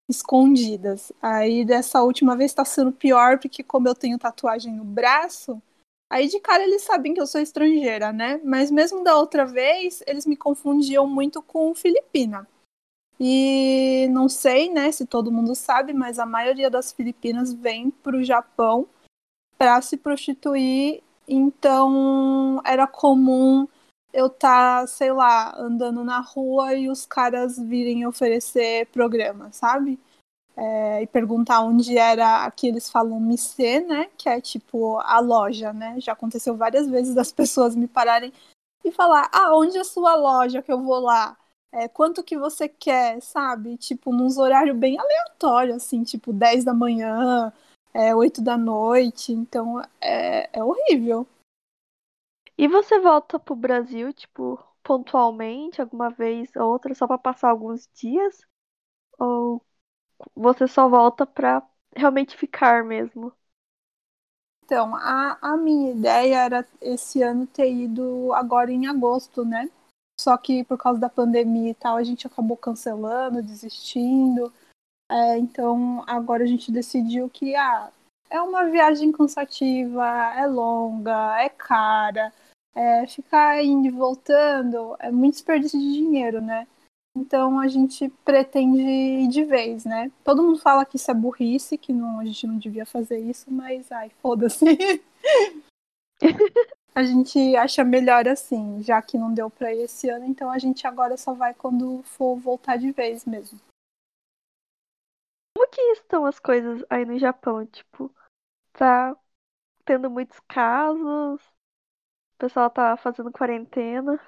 escondidas. 0.09 1.11
Aí 1.21 1.63
dessa 1.63 2.01
última 2.01 2.35
vez 2.35 2.53
tá 2.53 2.65
sendo 2.65 2.91
pior 2.91 3.39
porque 3.39 3.63
como 3.63 3.87
eu 3.87 3.93
tenho 3.93 4.17
tatuagem 4.17 4.73
no 4.73 4.83
braço, 4.83 5.61
aí 6.09 6.27
de 6.27 6.39
cara 6.39 6.63
eles 6.63 6.81
sabem 6.81 7.13
que 7.13 7.21
eu 7.21 7.27
sou 7.27 7.39
estrangeira, 7.39 8.11
né? 8.11 8.41
Mas 8.43 8.71
mesmo 8.71 9.03
da 9.03 9.15
outra 9.15 9.45
vez, 9.45 10.03
eles 10.07 10.25
me 10.25 10.35
confundiam 10.35 11.07
muito 11.07 11.43
com 11.43 11.75
filipina. 11.75 12.47
E 13.19 14.07
não 14.09 14.27
sei, 14.27 14.71
né, 14.71 14.91
se 14.91 15.05
todo 15.05 15.31
mundo 15.31 15.53
sabe, 15.53 15.93
mas 15.93 16.17
a 16.17 16.25
maioria 16.25 16.71
das 16.71 16.91
filipinas 16.91 17.53
vem 17.53 17.91
pro 17.91 18.23
Japão 18.23 18.87
para 19.61 19.79
se 19.79 19.95
prostituir, 19.95 21.03
então 21.27 22.59
era 22.65 22.87
comum 22.87 23.67
eu 24.11 24.25
estar, 24.25 24.81
tá, 24.81 24.87
sei 24.87 25.11
lá, 25.11 25.55
andando 25.55 26.03
na 26.03 26.19
rua 26.19 26.73
e 26.73 26.89
os 26.89 27.05
caras 27.05 27.59
virem 27.59 28.07
oferecer 28.07 28.87
programa, 28.87 29.51
sabe? 29.51 29.99
É, 30.57 31.03
e 31.03 31.05
perguntar 31.05 31.61
onde 31.61 31.95
era 31.95 32.43
aqui 32.43 32.69
eles 32.69 32.89
falam 32.89 33.19
Missê, 33.19 33.81
né? 33.81 34.09
Que 34.17 34.29
é 34.29 34.41
tipo 34.41 34.97
a 34.97 35.19
loja, 35.19 35.71
né? 35.71 35.95
Já 35.99 36.13
aconteceu 36.13 36.57
várias 36.57 36.89
vezes 36.89 37.13
das 37.13 37.31
pessoas 37.31 37.75
me 37.75 37.87
pararem 37.87 38.33
e 38.83 38.91
falar, 38.91 39.29
ah, 39.31 39.55
onde 39.55 39.77
é 39.77 39.81
a 39.81 39.83
sua 39.83 40.15
loja 40.15 40.63
que 40.63 40.71
eu 40.71 40.81
vou 40.81 40.99
lá? 41.01 41.37
É, 41.71 41.87
quanto 41.87 42.23
que 42.23 42.35
você 42.35 42.67
quer, 42.67 43.21
sabe? 43.21 43.77
Tipo, 43.77 44.11
nos 44.11 44.39
horários 44.39 44.75
bem 44.75 44.97
aleatórios, 44.99 45.75
assim, 45.75 46.03
tipo 46.03 46.33
10 46.33 46.63
da 46.63 46.73
manhã, 46.73 47.53
é 47.93 48.15
oito 48.15 48.41
da 48.41 48.57
noite, 48.57 49.31
então 49.31 49.81
é, 50.01 50.49
é 50.53 50.63
horrível. 50.63 51.27
E 52.57 52.67
você 52.67 52.99
volta 52.99 53.39
pro 53.39 53.55
Brasil, 53.55 54.13
tipo, 54.13 54.57
pontualmente, 54.83 55.81
alguma 55.81 56.09
vez 56.09 56.49
ou 56.55 56.71
outra, 56.71 56.93
só 56.95 57.07
para 57.07 57.17
passar 57.17 57.49
alguns 57.49 57.87
dias? 57.93 58.41
Ou 59.19 59.61
você 60.35 60.67
só 60.67 60.89
volta 60.89 61.25
pra 61.25 61.67
realmente 61.95 62.37
ficar 62.37 62.83
mesmo? 62.83 63.33
Então, 64.63 64.95
a, 64.95 65.37
a 65.41 65.57
minha 65.57 65.91
ideia 65.91 66.45
era 66.45 66.67
esse 66.79 67.21
ano 67.21 67.45
ter 67.45 67.71
ido 67.71 68.33
agora 68.33 68.71
em 68.71 68.87
agosto, 68.87 69.43
né? 69.43 69.69
Só 70.19 70.37
que 70.37 70.63
por 70.63 70.77
causa 70.77 70.99
da 70.99 71.09
pandemia 71.09 71.71
e 71.71 71.75
tal, 71.75 71.97
a 71.97 72.03
gente 72.03 72.25
acabou 72.25 72.55
cancelando, 72.55 73.41
desistindo. 73.43 74.53
É, 75.11 75.37
então 75.37 76.05
agora 76.07 76.45
a 76.45 76.47
gente 76.47 76.71
decidiu 76.71 77.29
que 77.29 77.53
ah, 77.53 77.91
é 78.29 78.41
uma 78.41 78.69
viagem 78.69 79.11
cansativa, 79.11 80.07
é 80.37 80.47
longa, 80.47 81.37
é 81.41 81.49
cara, 81.49 82.31
é, 82.73 83.05
ficar 83.05 83.61
indo 83.61 83.87
e 83.87 83.91
voltando 83.91 84.95
é 84.99 85.11
muito 85.11 85.33
desperdício 85.33 85.77
de 85.77 85.91
dinheiro, 85.91 86.39
né? 86.39 86.65
Então 87.13 87.59
a 87.59 87.67
gente 87.67 88.07
pretende 88.23 88.81
ir 88.81 89.27
de 89.27 89.43
vez, 89.43 89.83
né? 89.83 90.09
Todo 90.23 90.43
mundo 90.43 90.59
fala 90.59 90.85
que 90.85 90.95
isso 90.95 91.11
é 91.11 91.13
burrice, 91.13 91.77
que 91.77 91.91
não, 91.91 92.21
a 92.21 92.23
gente 92.23 92.47
não 92.47 92.57
devia 92.57 92.85
fazer 92.85 93.19
isso, 93.19 93.51
mas 93.51 93.91
ai, 93.91 94.09
foda-se. 94.21 94.63
a 96.95 97.03
gente 97.03 97.53
acha 97.57 97.83
melhor 97.83 98.29
assim, 98.29 98.81
já 98.81 99.01
que 99.01 99.17
não 99.17 99.33
deu 99.33 99.49
para 99.49 99.73
ir 99.73 99.81
esse 99.81 100.09
ano, 100.09 100.23
então 100.23 100.49
a 100.49 100.57
gente 100.57 100.87
agora 100.87 101.17
só 101.17 101.33
vai 101.33 101.53
quando 101.53 102.01
for 102.03 102.37
voltar 102.37 102.77
de 102.77 102.93
vez 102.93 103.25
mesmo 103.25 103.59
que 105.71 105.81
estão 105.93 106.25
as 106.25 106.39
coisas 106.39 106.83
aí 106.89 107.05
no 107.05 107.17
Japão? 107.17 107.65
Tipo, 107.65 108.13
tá 108.73 109.15
tendo 109.85 110.09
muitos 110.09 110.39
casos, 110.41 111.41
o 111.41 112.37
pessoal 112.37 112.69
tá 112.69 112.97
fazendo 112.97 113.31
quarentena. 113.31 114.19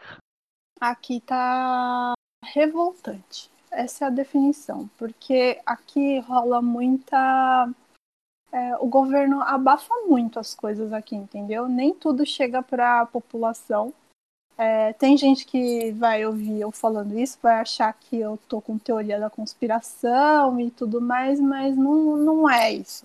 Aqui 0.80 1.22
tá 1.22 2.14
revoltante. 2.44 3.52
Essa 3.72 4.06
é 4.06 4.08
a 4.08 4.12
definição, 4.12 4.88
porque 4.98 5.60
aqui 5.66 6.20
rola 6.20 6.62
muita. 6.62 7.70
É, 8.52 8.78
o 8.78 8.88
governo 8.88 9.42
abafa 9.42 9.94
muito 10.06 10.40
as 10.40 10.54
coisas 10.54 10.94
aqui, 10.94 11.16
entendeu? 11.16 11.68
Nem 11.68 11.94
tudo 11.94 12.24
chega 12.24 12.62
para 12.62 13.02
a 13.02 13.06
população. 13.06 13.94
É, 14.64 14.94
tem 14.94 15.18
gente 15.18 15.46
que 15.46 15.92
vai 15.92 16.26
ouvir 16.26 16.62
eu 16.62 16.72
falando 16.72 17.20
isso, 17.20 17.38
vai 17.44 17.60
achar 17.60 17.92
que 17.92 18.16
eu 18.18 18.40
tô 18.48 18.62
com 18.62 18.78
teoria 18.78 19.20
da 19.20 19.30
conspiração 19.30 20.58
e 20.58 20.72
tudo 20.72 21.02
mais, 21.02 21.38
mas 21.38 21.76
não, 21.76 22.16
não 22.16 22.50
é 22.50 22.72
isso. 22.72 23.04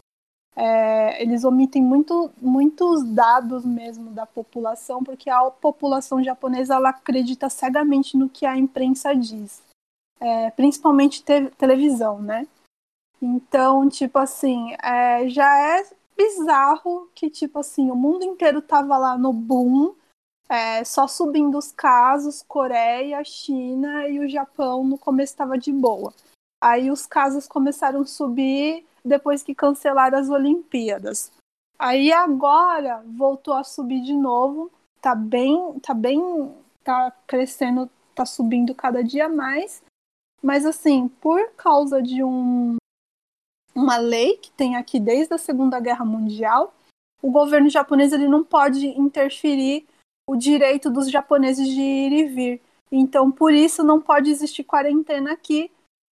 É, 0.54 1.20
eles 1.20 1.42
omitem 1.42 1.82
muito, 1.82 2.30
muitos 2.40 3.02
dados 3.02 3.64
mesmo 3.64 4.10
da 4.10 4.24
população, 4.24 5.02
porque 5.02 5.28
a 5.28 5.50
população 5.50 6.22
japonesa 6.22 6.76
ela 6.76 6.90
acredita 6.90 7.50
cegamente 7.50 8.16
no 8.16 8.28
que 8.28 8.46
a 8.46 8.56
imprensa 8.56 9.12
diz, 9.12 9.60
é, 10.20 10.52
principalmente 10.52 11.24
te 11.24 11.50
televisão, 11.58 12.22
né? 12.22 12.46
Então, 13.20 13.88
tipo 13.88 14.16
assim, 14.16 14.76
é, 14.80 15.28
já 15.28 15.58
é 15.58 15.84
bizarro 16.16 17.10
que, 17.16 17.28
tipo 17.28 17.58
assim, 17.58 17.90
o 17.90 17.96
mundo 17.96 18.22
inteiro 18.22 18.62
tava 18.62 18.96
lá 18.96 19.18
no 19.18 19.32
boom 19.32 19.96
é, 20.48 20.82
só 20.82 21.06
subindo 21.06 21.58
os 21.58 21.70
casos, 21.70 22.42
Coreia, 22.42 23.22
China 23.22 24.08
e 24.08 24.18
o 24.18 24.28
Japão 24.28 24.82
no 24.82 24.96
começo 24.96 25.32
estava 25.32 25.58
de 25.58 25.70
boa. 25.70 26.12
Aí 26.60 26.90
os 26.90 27.06
casos 27.06 27.46
começaram 27.46 28.00
a 28.00 28.06
subir 28.06 28.86
depois 29.04 29.42
que 29.42 29.54
cancelaram 29.54 30.18
as 30.18 30.28
Olimpíadas. 30.28 31.30
Aí 31.78 32.12
agora 32.12 33.04
voltou 33.16 33.54
a 33.54 33.62
subir 33.62 34.02
de 34.02 34.14
novo, 34.14 34.70
tá 35.00 35.14
bem, 35.14 35.78
tá 35.80 35.94
bem, 35.94 36.20
tá 36.82 37.12
crescendo, 37.26 37.88
tá 38.14 38.26
subindo 38.26 38.74
cada 38.74 39.04
dia 39.04 39.28
mais. 39.28 39.82
Mas 40.42 40.64
assim, 40.64 41.08
por 41.20 41.50
causa 41.52 42.02
de 42.02 42.24
um, 42.24 42.76
uma 43.74 43.96
lei 43.96 44.36
que 44.38 44.50
tem 44.50 44.76
aqui 44.76 44.98
desde 44.98 45.34
a 45.34 45.38
Segunda 45.38 45.78
Guerra 45.78 46.04
Mundial, 46.04 46.74
o 47.22 47.30
governo 47.30 47.68
japonês 47.68 48.12
ele 48.12 48.28
não 48.28 48.42
pode 48.42 48.86
interferir 48.86 49.86
o 50.28 50.36
direito 50.36 50.90
dos 50.90 51.10
japoneses 51.10 51.66
de 51.66 51.80
ir 51.80 52.12
e 52.12 52.24
vir. 52.24 52.62
Então, 52.92 53.30
por 53.30 53.50
isso, 53.50 53.82
não 53.82 53.98
pode 53.98 54.30
existir 54.30 54.62
quarentena 54.62 55.32
aqui 55.32 55.70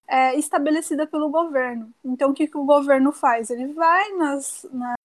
é, 0.08 0.36
estabelecida 0.40 1.06
pelo 1.06 1.30
governo. 1.30 1.94
Então, 2.04 2.32
o 2.32 2.34
que, 2.34 2.48
que 2.48 2.58
o 2.58 2.64
governo 2.64 3.12
faz? 3.12 3.50
Ele 3.50 3.68
vai 3.74 4.14
nas, 4.14 4.66
nas 4.72 4.96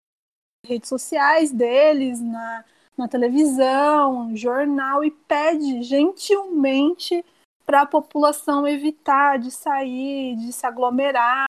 redes 0.65 0.89
sociais 0.89 1.51
deles, 1.51 2.21
na, 2.21 2.65
na 2.97 3.09
televisão, 3.09 4.37
jornal 4.37 5.03
e 5.03 5.11
pede 5.11 5.83
gentilmente 5.83 7.25
para 7.67 7.83
a 7.83 7.87
população 7.87 8.67
evitar 8.67 9.41
de 9.41 9.51
sair, 9.51 10.37
de 10.37 10.53
se 10.53 10.65
aglomerar, 10.65 11.47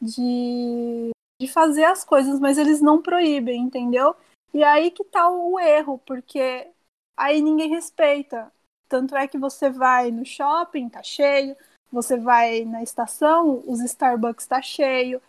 de, 0.00 1.10
de 1.40 1.48
fazer 1.48 1.84
as 1.84 2.04
coisas, 2.04 2.38
mas 2.38 2.58
eles 2.58 2.80
não 2.80 3.02
proíbem, 3.02 3.62
entendeu? 3.62 4.14
E 4.54 4.62
aí 4.62 4.90
que 4.90 5.02
tá 5.02 5.28
o 5.30 5.58
erro, 5.58 5.98
porque 6.04 6.68
aí 7.16 7.40
ninguém 7.40 7.70
respeita. 7.70 8.52
Tanto 8.88 9.16
é 9.16 9.26
que 9.26 9.38
você 9.38 9.70
vai 9.70 10.10
no 10.10 10.24
shopping, 10.24 10.88
tá 10.88 11.02
cheio, 11.02 11.56
você 11.90 12.18
vai 12.18 12.64
na 12.64 12.82
estação, 12.82 13.62
os 13.66 13.80
Starbucks 13.80 14.46
tá 14.46 14.60
cheio, 14.60 15.20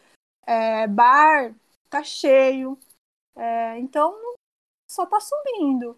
é, 0.46 0.88
bar 0.88 1.54
tá 1.90 2.04
cheio. 2.04 2.78
É, 3.36 3.80
então 3.80 4.16
só 4.90 5.06
tá 5.06 5.20
subindo. 5.20 5.98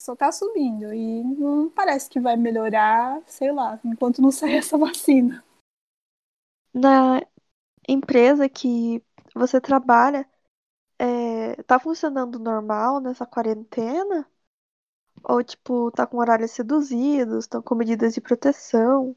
Só 0.00 0.14
tá 0.14 0.30
subindo. 0.30 0.92
E 0.92 1.24
não 1.24 1.70
parece 1.70 2.08
que 2.08 2.20
vai 2.20 2.36
melhorar, 2.36 3.22
sei 3.26 3.52
lá, 3.52 3.80
enquanto 3.84 4.22
não 4.22 4.30
sair 4.30 4.56
essa 4.56 4.76
vacina. 4.78 5.44
Na 6.72 7.20
empresa 7.88 8.48
que 8.48 9.02
você 9.34 9.60
trabalha, 9.60 10.28
é, 10.98 11.62
tá 11.64 11.78
funcionando 11.78 12.38
normal 12.38 13.00
nessa 13.00 13.26
quarentena? 13.26 14.30
Ou, 15.28 15.42
tipo, 15.42 15.90
tá 15.90 16.06
com 16.06 16.18
horários 16.18 16.56
reduzidos, 16.56 17.44
estão 17.44 17.60
com 17.60 17.74
medidas 17.74 18.14
de 18.14 18.20
proteção? 18.20 19.16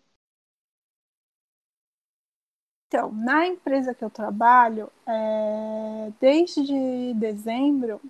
Então, 2.87 3.11
na 3.11 3.45
empresa 3.45 3.93
que 3.93 4.03
eu 4.03 4.09
trabalho, 4.09 4.91
é, 5.05 6.11
desde 6.19 7.13
dezembro, 7.13 8.01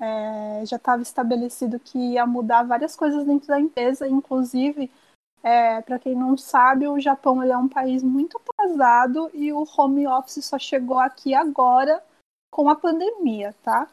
é, 0.00 0.66
já 0.66 0.76
estava 0.76 1.02
estabelecido 1.02 1.78
que 1.78 1.96
ia 1.96 2.26
mudar 2.26 2.64
várias 2.64 2.96
coisas 2.96 3.24
dentro 3.24 3.46
da 3.46 3.60
empresa, 3.60 4.08
inclusive, 4.08 4.90
é, 5.44 5.80
para 5.82 6.00
quem 6.00 6.16
não 6.16 6.36
sabe, 6.36 6.88
o 6.88 6.98
Japão 6.98 7.40
é 7.40 7.56
um 7.56 7.68
país 7.68 8.02
muito 8.02 8.38
atrasado 8.38 9.30
e 9.32 9.52
o 9.52 9.64
home 9.76 10.08
office 10.08 10.44
só 10.44 10.58
chegou 10.58 10.98
aqui 10.98 11.32
agora 11.32 12.02
com 12.50 12.68
a 12.68 12.74
pandemia, 12.74 13.54
tá? 13.62 13.88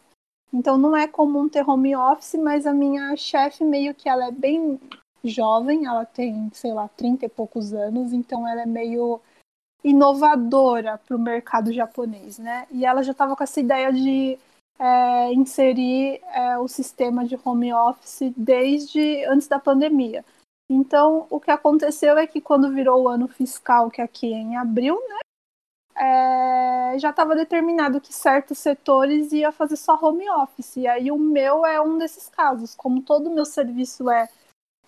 Então 0.53 0.77
não 0.77 0.95
é 0.95 1.07
comum 1.07 1.49
ter 1.49 1.67
home 1.67 1.95
office, 1.95 2.35
mas 2.35 2.67
a 2.67 2.73
minha 2.73 3.15
chefe 3.15 3.63
meio 3.63 3.95
que 3.95 4.07
ela 4.07 4.27
é 4.27 4.31
bem 4.31 4.79
jovem, 5.23 5.85
ela 5.85 6.05
tem, 6.05 6.49
sei 6.53 6.73
lá, 6.73 6.87
30 6.89 7.25
e 7.25 7.29
poucos 7.29 7.73
anos, 7.73 8.13
então 8.13 8.47
ela 8.47 8.61
é 8.61 8.65
meio 8.65 9.19
inovadora 9.83 10.97
para 10.97 11.15
o 11.15 11.19
mercado 11.19 11.73
japonês, 11.73 12.37
né? 12.37 12.67
E 12.71 12.85
ela 12.85 13.01
já 13.01 13.11
estava 13.11 13.35
com 13.35 13.43
essa 13.43 13.59
ideia 13.59 13.91
de 13.91 14.37
é, 14.79 15.33
inserir 15.33 16.21
é, 16.33 16.57
o 16.57 16.67
sistema 16.67 17.25
de 17.25 17.37
home 17.43 17.73
office 17.73 18.31
desde 18.35 19.25
antes 19.25 19.47
da 19.47 19.59
pandemia. 19.59 20.23
Então, 20.69 21.27
o 21.29 21.39
que 21.39 21.51
aconteceu 21.51 22.17
é 22.17 22.25
que 22.25 22.39
quando 22.39 22.73
virou 22.73 23.03
o 23.03 23.09
ano 23.09 23.27
fiscal, 23.27 23.89
que 23.89 24.01
aqui 24.01 24.33
é 24.33 24.37
em 24.37 24.55
abril, 24.55 24.95
né? 25.09 25.19
É, 25.95 26.97
já 26.97 27.11
estava 27.11 27.35
determinado 27.35 28.01
que 28.01 28.13
certos 28.13 28.57
setores 28.57 29.31
ia 29.31 29.51
fazer 29.51 29.75
só 29.75 29.97
home 30.01 30.29
office. 30.29 30.77
E 30.77 30.87
aí 30.87 31.11
o 31.11 31.17
meu 31.17 31.65
é 31.65 31.81
um 31.81 31.97
desses 31.97 32.29
casos. 32.29 32.75
Como 32.75 33.01
todo 33.01 33.27
o 33.27 33.33
meu 33.33 33.45
serviço 33.45 34.09
é 34.09 34.27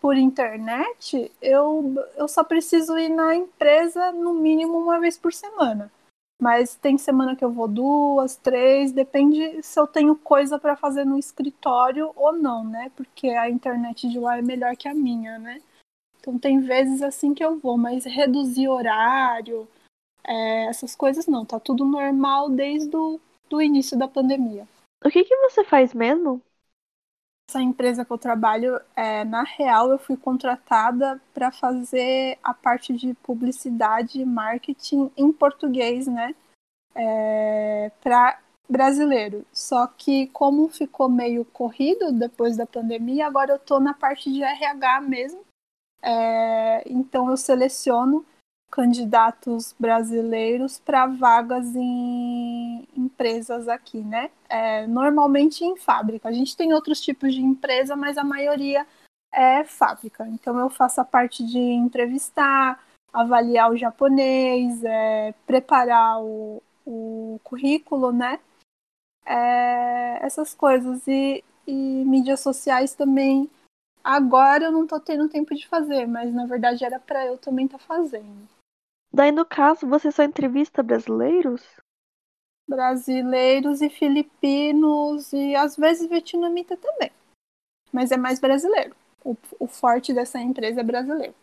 por 0.02 0.18
internet, 0.18 1.32
eu, 1.42 1.96
eu 2.16 2.28
só 2.28 2.44
preciso 2.44 2.98
ir 2.98 3.10
na 3.10 3.36
empresa 3.36 4.12
no 4.12 4.34
mínimo 4.34 4.78
uma 4.78 5.00
vez 5.00 5.18
por 5.18 5.34
semana. 5.34 5.92
Mas 6.40 6.76
tem 6.76 6.98
semana 6.98 7.36
que 7.36 7.46
eu 7.46 7.52
vou 7.52 7.68
duas, 7.68 8.36
três, 8.36 8.92
depende 8.92 9.64
se 9.64 9.80
eu 9.80 9.88
tenho 9.88 10.16
coisa 10.16 10.60
para 10.60 10.76
fazer 10.76 11.06
no 11.06 11.18
escritório 11.18 12.12
ou 12.16 12.34
não, 12.34 12.64
né? 12.64 12.92
Porque 12.96 13.30
a 13.30 13.50
internet 13.50 14.08
de 14.10 14.20
lá 14.20 14.38
é 14.38 14.42
melhor 14.42 14.76
que 14.76 14.88
a 14.88 14.94
minha, 14.94 15.40
né? 15.40 15.62
Então 16.20 16.38
tem 16.38 16.60
vezes 16.60 17.02
assim 17.02 17.34
que 17.34 17.44
eu 17.44 17.58
vou, 17.58 17.78
mas 17.78 18.04
reduzir 18.04 18.68
horário, 18.68 19.68
é, 20.28 20.66
essas 20.66 20.96
coisas 20.96 21.28
não, 21.28 21.46
tá 21.46 21.60
tudo 21.60 21.86
normal 21.86 22.50
desde 22.50 22.96
o 22.96 23.20
do 23.50 23.62
início 23.62 23.98
da 23.98 24.08
pandemia. 24.08 24.68
O 25.04 25.10
que, 25.10 25.24
que 25.24 25.38
você 25.38 25.64
faz 25.64 25.94
mesmo? 25.94 26.42
essa 27.48 27.62
empresa 27.62 28.04
que 28.04 28.12
eu 28.12 28.18
trabalho, 28.18 28.80
é, 28.96 29.24
na 29.24 29.44
real, 29.44 29.92
eu 29.92 30.00
fui 30.00 30.18
contratada 30.18 31.22
para 31.34 31.52
fazer 31.52 32.38
a 32.44 32.54
parte 32.54 32.94
de 32.94 33.14
publicidade 33.16 34.20
e 34.20 34.26
marketing 34.26 35.12
em 35.16 35.32
português, 35.32 36.08
né? 36.08 36.36
É, 36.96 37.92
para 38.02 38.40
brasileiro. 38.68 39.46
Só 39.54 39.86
que 39.86 40.28
como 40.28 40.68
ficou 40.70 41.08
meio 41.08 41.46
corrido 41.46 42.12
depois 42.12 42.58
da 42.58 42.66
pandemia, 42.66 43.28
agora 43.28 43.52
eu 43.52 43.58
estou 43.58 43.80
na 43.80 43.94
parte 43.94 44.32
de 44.32 44.42
RH 44.42 45.02
mesmo. 45.02 45.42
É, 46.02 46.84
então 46.90 47.30
eu 47.30 47.38
seleciono 47.38 48.26
candidatos 48.72 49.74
brasileiros 49.80 50.80
para 50.80 51.08
vagas 51.08 51.76
em 51.76 52.88
empresas 52.96 53.68
aqui, 53.68 54.00
né? 54.02 54.30
É, 54.50 54.86
normalmente 54.88 55.64
em 55.64 55.78
fábrica. 55.78 56.28
A 56.28 56.32
gente 56.32 56.58
tem 56.58 56.74
outros 56.74 57.00
tipos 57.00 57.34
de 57.34 57.42
empresa, 57.42 57.96
mas 57.96 58.18
a 58.18 58.24
maioria 58.24 58.86
é 59.34 59.64
fábrica. 59.64 60.28
Então 60.28 60.60
eu 60.60 60.70
faço 60.70 61.00
a 61.00 61.06
parte 61.06 61.46
de 61.46 61.60
entrevistar, 61.60 62.84
avaliar 63.14 63.72
o 63.72 63.78
japonês, 63.78 64.84
é, 64.84 65.34
preparar 65.46 66.22
o, 66.22 66.62
o 66.86 67.40
currículo, 67.44 68.12
né? 68.12 68.40
É, 69.26 70.26
essas 70.26 70.54
coisas. 70.54 71.08
E, 71.08 71.44
e 71.68 71.74
mídias 72.06 72.42
sociais 72.42 72.94
também. 72.94 73.50
Agora 74.04 74.66
eu 74.66 74.72
não 74.72 74.84
estou 74.84 75.00
tendo 75.00 75.30
tempo 75.30 75.56
de 75.56 75.68
fazer, 75.68 76.06
mas 76.08 76.34
na 76.34 76.46
verdade 76.46 76.86
era 76.86 77.00
para 77.00 77.26
eu 77.26 77.38
também 77.38 77.66
estar 77.66 77.80
tá 77.80 77.84
fazendo. 77.84 78.55
Daí, 79.16 79.32
no 79.32 79.46
caso, 79.46 79.88
você 79.88 80.12
só 80.12 80.24
entrevista 80.24 80.84
brasileiros? 80.84 81.64
Brasileiros 82.68 83.82
e 83.82 83.90
filipinos 83.90 85.32
e 85.32 85.56
às 85.56 85.78
vezes 85.78 86.10
vietnamita 86.10 86.76
também. 86.76 87.10
Mas 87.94 88.12
é 88.12 88.18
mais 88.18 88.42
brasileiro. 88.42 88.94
O, 89.24 89.38
o 89.58 89.68
forte 89.68 90.14
dessa 90.14 90.38
empresa 90.38 90.82
é 90.82 90.84
brasileiro. 90.84 91.34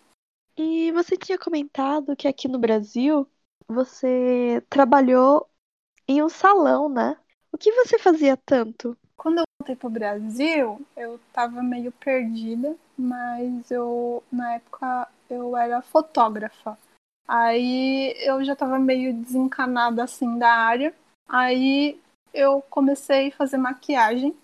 E 0.55 0.93
você 0.93 1.17
tinha 1.17 1.39
comentado 1.39 2.15
que 2.15 2.29
aqui 2.29 2.47
no 2.47 2.59
Brasil 2.59 3.27
você 3.67 4.63
trabalhou 4.69 5.49
em 6.07 6.23
um 6.23 6.29
salão, 6.29 6.91
né? 6.91 7.17
O 7.51 7.57
que 7.57 7.73
você 7.73 7.99
fazia 7.99 8.37
tanto? 8.37 8.95
Quando 9.17 9.39
eu 9.39 9.45
voltei 9.59 9.77
pro 9.77 9.89
Brasil, 9.89 10.79
eu 10.95 11.19
tava 11.33 11.63
meio 11.63 11.91
perdida, 11.93 12.77
mas 12.99 13.71
eu 13.71 14.23
na 14.31 14.57
época 14.57 15.09
eu 15.31 15.57
era 15.57 15.81
fotógrafa. 15.81 16.77
Aí 17.27 18.15
eu 18.19 18.45
já 18.45 18.53
estava 18.53 18.79
meio 18.79 19.15
desencanada 19.15 20.05
assim 20.05 20.39
da 20.39 20.51
área. 20.51 20.95
Aí 21.29 22.01
eu 22.33 22.63
comecei 22.69 23.29
a 23.29 23.33
fazer 23.33 23.57
maquiagem 23.57 24.37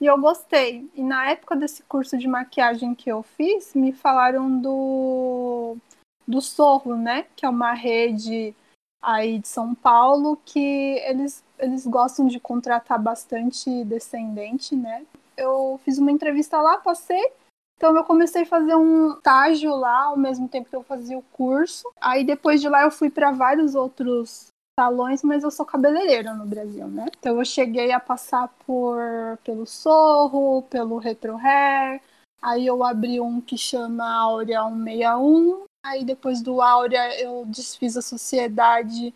e 0.00 0.06
eu 0.06 0.18
gostei. 0.20 0.88
E 0.94 1.02
na 1.02 1.30
época 1.30 1.56
desse 1.56 1.82
curso 1.84 2.16
de 2.18 2.28
maquiagem 2.28 2.94
que 2.94 3.10
eu 3.10 3.22
fiz, 3.22 3.74
me 3.74 3.92
falaram 3.92 4.60
do 4.60 5.76
do 6.26 6.42
Sorro, 6.42 6.94
né? 6.94 7.26
Que 7.34 7.46
é 7.46 7.48
uma 7.48 7.72
rede 7.72 8.54
aí 9.00 9.38
de 9.38 9.48
São 9.48 9.74
Paulo 9.74 10.38
que 10.44 10.58
eles 11.06 11.42
eles 11.58 11.86
gostam 11.86 12.26
de 12.26 12.38
contratar 12.38 13.00
bastante 13.00 13.84
descendente, 13.84 14.76
né? 14.76 15.04
Eu 15.36 15.80
fiz 15.84 15.98
uma 15.98 16.12
entrevista 16.12 16.60
lá, 16.60 16.78
passei 16.78 17.32
então 17.78 17.96
eu 17.96 18.02
comecei 18.02 18.42
a 18.42 18.46
fazer 18.46 18.74
um 18.74 19.14
estágio 19.14 19.74
lá 19.76 20.06
ao 20.06 20.16
mesmo 20.16 20.48
tempo 20.48 20.68
que 20.68 20.74
eu 20.74 20.82
fazia 20.82 21.16
o 21.16 21.22
curso. 21.32 21.88
Aí 22.00 22.24
depois 22.24 22.60
de 22.60 22.68
lá 22.68 22.82
eu 22.82 22.90
fui 22.90 23.08
para 23.08 23.30
vários 23.30 23.76
outros 23.76 24.48
salões, 24.78 25.22
mas 25.22 25.44
eu 25.44 25.50
sou 25.50 25.64
cabeleireira 25.64 26.34
no 26.34 26.44
Brasil, 26.44 26.88
né? 26.88 27.06
Então 27.16 27.38
eu 27.38 27.44
cheguei 27.44 27.92
a 27.92 28.00
passar 28.00 28.48
por 28.66 28.98
pelo 29.44 29.64
Sorro, 29.64 30.62
pelo 30.62 30.98
Retro 30.98 31.36
Hair. 31.36 32.02
Aí 32.42 32.66
eu 32.66 32.82
abri 32.82 33.20
um 33.20 33.40
que 33.40 33.56
chama 33.56 34.12
Áurea 34.12 34.62
161. 34.64 35.64
Aí 35.86 36.04
depois 36.04 36.42
do 36.42 36.60
Áurea 36.60 37.20
eu 37.20 37.44
desfiz 37.46 37.96
a 37.96 38.02
sociedade 38.02 39.14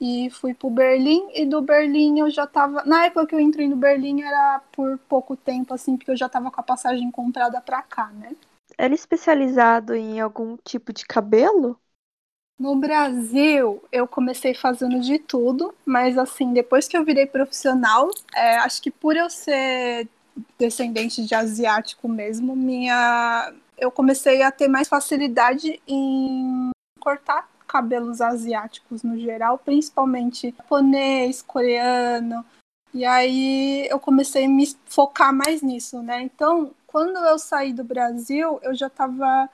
e 0.00 0.30
fui 0.30 0.54
pro 0.54 0.70
Berlim 0.70 1.28
e 1.34 1.44
do 1.44 1.60
Berlim 1.60 2.20
eu 2.20 2.30
já 2.30 2.46
tava, 2.46 2.84
na 2.84 3.06
época 3.06 3.26
que 3.26 3.34
eu 3.34 3.40
entrei 3.40 3.68
no 3.68 3.76
Berlim 3.76 4.22
era 4.22 4.60
por 4.72 4.98
pouco 5.08 5.36
tempo 5.36 5.74
assim, 5.74 5.96
porque 5.96 6.10
eu 6.10 6.16
já 6.16 6.28
tava 6.28 6.50
com 6.50 6.60
a 6.60 6.64
passagem 6.64 7.10
comprada 7.10 7.60
para 7.60 7.82
cá, 7.82 8.06
né? 8.08 8.34
Era 8.76 8.94
especializado 8.94 9.94
em 9.94 10.20
algum 10.20 10.56
tipo 10.64 10.92
de 10.92 11.04
cabelo? 11.04 11.78
No 12.58 12.76
Brasil, 12.76 13.82
eu 13.92 14.06
comecei 14.06 14.52
fazendo 14.52 15.00
de 15.00 15.18
tudo, 15.18 15.74
mas 15.84 16.18
assim, 16.18 16.52
depois 16.52 16.88
que 16.88 16.96
eu 16.96 17.04
virei 17.04 17.24
profissional, 17.26 18.10
é, 18.34 18.56
acho 18.58 18.82
que 18.82 18.90
por 18.90 19.16
eu 19.16 19.30
ser 19.30 20.08
descendente 20.58 21.24
de 21.24 21.34
asiático 21.34 22.08
mesmo, 22.08 22.54
minha 22.54 23.52
eu 23.76 23.90
comecei 23.92 24.42
a 24.42 24.50
ter 24.50 24.66
mais 24.68 24.88
facilidade 24.88 25.80
em 25.86 26.70
cortar 27.00 27.48
cabelos 27.68 28.20
asiáticos 28.20 29.02
no 29.02 29.18
geral, 29.18 29.58
principalmente 29.58 30.54
japonês, 30.56 31.42
coreano, 31.42 32.44
E 32.94 33.04
aí 33.04 33.86
eu 33.88 34.00
comecei 34.00 34.46
a 34.46 34.48
me 34.48 34.66
focar 34.86 35.32
mais 35.32 35.62
nisso, 35.62 36.02
né? 36.02 36.22
Então, 36.22 36.72
quando 36.86 37.18
eu 37.18 37.38
saí 37.38 37.72
do 37.72 37.84
Brasil, 37.84 38.58
eu 38.62 38.74
já 38.74 38.86
estava 38.86 39.48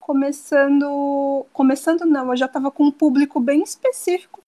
começando, 0.00 1.46
começando 1.52 2.06
não, 2.06 2.30
eu 2.30 2.36
já 2.36 2.46
estava 2.46 2.70
com 2.70 2.84
um 2.84 2.90
público 2.90 3.38
bem 3.38 3.62
específico. 3.62 4.40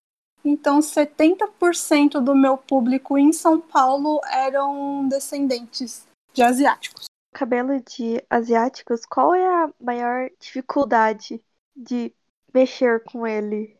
Então, 0.43 0.79
70% 0.79 2.19
do 2.19 2.35
meu 2.35 2.57
público 2.57 3.15
em 3.15 3.31
São 3.31 3.61
Paulo 3.61 4.19
eram 4.25 5.07
descendentes 5.07 6.07
de 6.33 6.41
asiáticos. 6.41 7.05
Cabelo 7.31 7.79
de 7.79 8.23
asiáticos, 8.27 9.05
qual 9.05 9.35
é 9.35 9.45
a 9.45 9.69
maior 9.79 10.31
dificuldade 10.39 11.39
de 11.75 12.11
mexer 12.53 13.03
com 13.03 13.25
ele? 13.25 13.75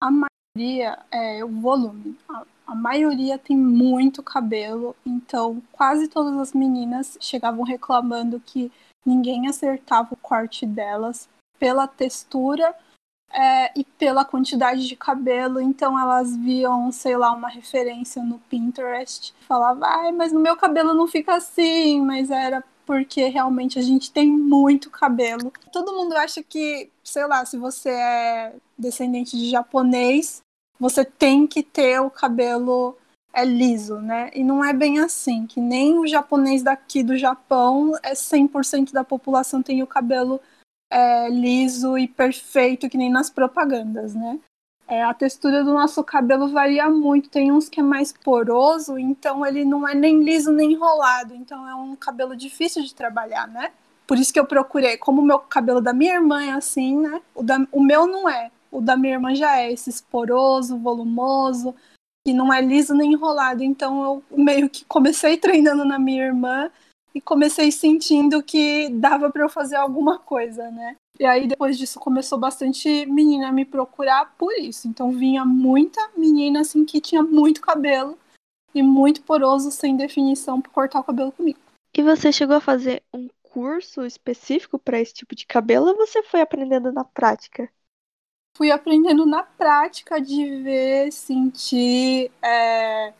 A 0.00 0.10
maioria 0.10 0.98
é 1.10 1.44
o 1.44 1.48
volume. 1.48 2.16
A, 2.28 2.44
a 2.66 2.74
maioria 2.74 3.38
tem 3.38 3.56
muito 3.56 4.22
cabelo, 4.22 4.96
então 5.04 5.62
quase 5.72 6.08
todas 6.08 6.36
as 6.38 6.52
meninas 6.52 7.18
chegavam 7.20 7.62
reclamando 7.62 8.40
que 8.40 8.72
ninguém 9.04 9.48
acertava 9.48 10.14
o 10.14 10.16
corte 10.16 10.64
delas 10.64 11.28
pela 11.58 11.86
textura 11.86 12.74
é, 13.30 13.78
e 13.78 13.84
pela 13.84 14.24
quantidade 14.24 14.86
de 14.86 14.96
cabelo. 14.96 15.60
Então 15.60 15.98
elas 15.98 16.36
viam, 16.36 16.90
sei 16.92 17.16
lá, 17.16 17.32
uma 17.32 17.48
referência 17.48 18.22
no 18.22 18.38
Pinterest, 18.38 19.34
falava, 19.46 19.86
ai, 19.86 20.12
mas 20.12 20.32
no 20.32 20.40
meu 20.40 20.56
cabelo 20.56 20.94
não 20.94 21.06
fica 21.06 21.34
assim, 21.34 22.00
mas 22.00 22.30
era 22.30 22.64
porque 22.86 23.28
realmente 23.28 23.78
a 23.78 23.82
gente 23.82 24.10
tem 24.12 24.28
muito 24.28 24.90
cabelo. 24.90 25.52
Todo 25.72 25.94
mundo 25.94 26.14
acha 26.16 26.42
que, 26.42 26.90
sei 27.02 27.26
lá, 27.26 27.44
se 27.44 27.56
você 27.56 27.90
é 27.90 28.54
descendente 28.78 29.36
de 29.36 29.50
japonês, 29.50 30.42
você 30.78 31.04
tem 31.04 31.46
que 31.46 31.62
ter 31.62 32.00
o 32.00 32.10
cabelo 32.10 32.96
é 33.32 33.44
liso, 33.44 33.98
né? 34.00 34.30
E 34.32 34.44
não 34.44 34.64
é 34.64 34.72
bem 34.72 35.00
assim, 35.00 35.44
que 35.44 35.60
nem 35.60 35.98
o 35.98 36.06
japonês 36.06 36.62
daqui 36.62 37.02
do 37.02 37.18
Japão 37.18 37.92
é 38.02 38.14
100% 38.14 38.92
da 38.92 39.02
população 39.02 39.60
tem 39.60 39.82
o 39.82 39.86
cabelo 39.88 40.40
é, 40.88 41.28
liso 41.28 41.98
e 41.98 42.06
perfeito, 42.06 42.88
que 42.88 42.96
nem 42.96 43.10
nas 43.10 43.28
propagandas, 43.28 44.14
né? 44.14 44.38
É, 44.86 45.02
a 45.02 45.14
textura 45.14 45.64
do 45.64 45.72
nosso 45.72 46.04
cabelo 46.04 46.48
varia 46.48 46.90
muito, 46.90 47.30
tem 47.30 47.50
uns 47.50 47.68
que 47.68 47.80
é 47.80 47.82
mais 47.82 48.12
poroso, 48.12 48.98
então 48.98 49.44
ele 49.44 49.64
não 49.64 49.88
é 49.88 49.94
nem 49.94 50.22
liso 50.22 50.52
nem 50.52 50.72
enrolado, 50.72 51.34
então 51.34 51.66
é 51.66 51.74
um 51.74 51.96
cabelo 51.96 52.36
difícil 52.36 52.82
de 52.82 52.94
trabalhar, 52.94 53.48
né? 53.48 53.72
Por 54.06 54.18
isso 54.18 54.32
que 54.32 54.38
eu 54.38 54.46
procurei, 54.46 54.98
como 54.98 55.22
o 55.22 55.24
meu 55.24 55.38
cabelo 55.38 55.80
da 55.80 55.94
minha 55.94 56.14
irmã 56.14 56.44
é 56.44 56.52
assim, 56.52 56.98
né? 56.98 57.22
O, 57.34 57.42
da, 57.42 57.66
o 57.72 57.82
meu 57.82 58.06
não 58.06 58.28
é, 58.28 58.50
o 58.70 58.80
da 58.80 58.96
minha 58.96 59.14
irmã 59.14 59.34
já 59.34 59.58
é 59.58 59.72
esse 59.72 60.02
poroso, 60.02 60.76
volumoso, 60.76 61.74
que 62.26 62.34
não 62.34 62.52
é 62.52 62.60
liso 62.60 62.94
nem 62.94 63.12
enrolado. 63.12 63.62
Então 63.62 64.02
eu 64.04 64.22
meio 64.36 64.68
que 64.68 64.84
comecei 64.84 65.36
treinando 65.38 65.84
na 65.84 65.98
minha 65.98 66.24
irmã 66.24 66.70
e 67.14 67.20
comecei 67.20 67.70
sentindo 67.70 68.42
que 68.42 68.88
dava 68.90 69.30
para 69.30 69.44
eu 69.44 69.48
fazer 69.48 69.76
alguma 69.76 70.18
coisa, 70.18 70.70
né? 70.70 70.96
E 71.18 71.24
aí 71.24 71.46
depois 71.46 71.78
disso 71.78 72.00
começou 72.00 72.38
bastante 72.38 73.06
menina 73.06 73.48
a 73.48 73.52
me 73.52 73.64
procurar 73.64 74.34
por 74.36 74.52
isso. 74.54 74.88
Então 74.88 75.12
vinha 75.12 75.44
muita 75.44 76.00
menina 76.16 76.60
assim 76.60 76.84
que 76.84 77.00
tinha 77.00 77.22
muito 77.22 77.60
cabelo 77.60 78.18
e 78.74 78.82
muito 78.82 79.22
poroso 79.22 79.70
sem 79.70 79.96
definição 79.96 80.60
para 80.60 80.72
cortar 80.72 81.00
o 81.00 81.04
cabelo 81.04 81.32
comigo. 81.32 81.58
E 81.96 82.02
você 82.02 82.32
chegou 82.32 82.56
a 82.56 82.60
fazer 82.60 83.02
um 83.12 83.28
curso 83.42 84.04
específico 84.04 84.78
para 84.78 85.00
esse 85.00 85.14
tipo 85.14 85.34
de 85.34 85.46
cabelo 85.46 85.86
ou 85.86 85.96
você 85.96 86.22
foi 86.24 86.40
aprendendo 86.40 86.90
na 86.90 87.04
prática? 87.04 87.70
fui 88.56 88.70
aprendendo 88.70 89.26
na 89.26 89.42
prática 89.42 90.20
de 90.20 90.62
ver, 90.62 91.12
sentir. 91.12 92.30
É... 92.42 93.12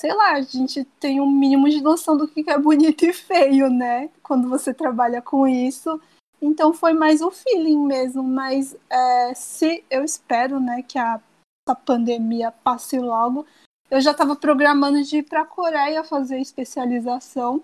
Sei 0.00 0.12
lá, 0.12 0.32
a 0.32 0.40
gente 0.42 0.84
tem 1.00 1.20
um 1.20 1.30
mínimo 1.30 1.68
de 1.68 1.80
noção 1.80 2.16
do 2.16 2.28
que 2.28 2.48
é 2.50 2.58
bonito 2.58 3.04
e 3.04 3.12
feio, 3.12 3.70
né? 3.70 4.10
Quando 4.22 4.48
você 4.48 4.74
trabalha 4.74 5.22
com 5.22 5.46
isso. 5.46 6.00
Então 6.42 6.74
foi 6.74 6.92
mais 6.92 7.22
o 7.22 7.30
feeling 7.30 7.86
mesmo. 7.86 8.22
Mas 8.22 8.76
é, 8.90 9.32
se 9.34 9.84
eu 9.88 10.04
espero, 10.04 10.58
né, 10.58 10.82
que 10.82 10.98
a, 10.98 11.20
a 11.68 11.74
pandemia 11.74 12.50
passe 12.50 12.98
logo, 12.98 13.46
eu 13.88 14.00
já 14.00 14.10
estava 14.10 14.34
programando 14.34 15.02
de 15.02 15.18
ir 15.18 15.22
para 15.22 15.42
a 15.42 15.46
Coreia 15.46 16.02
fazer 16.02 16.40
especialização, 16.40 17.62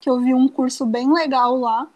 que 0.00 0.08
eu 0.08 0.20
vi 0.20 0.34
um 0.34 0.46
curso 0.46 0.86
bem 0.86 1.12
legal 1.12 1.56
lá. 1.56 1.88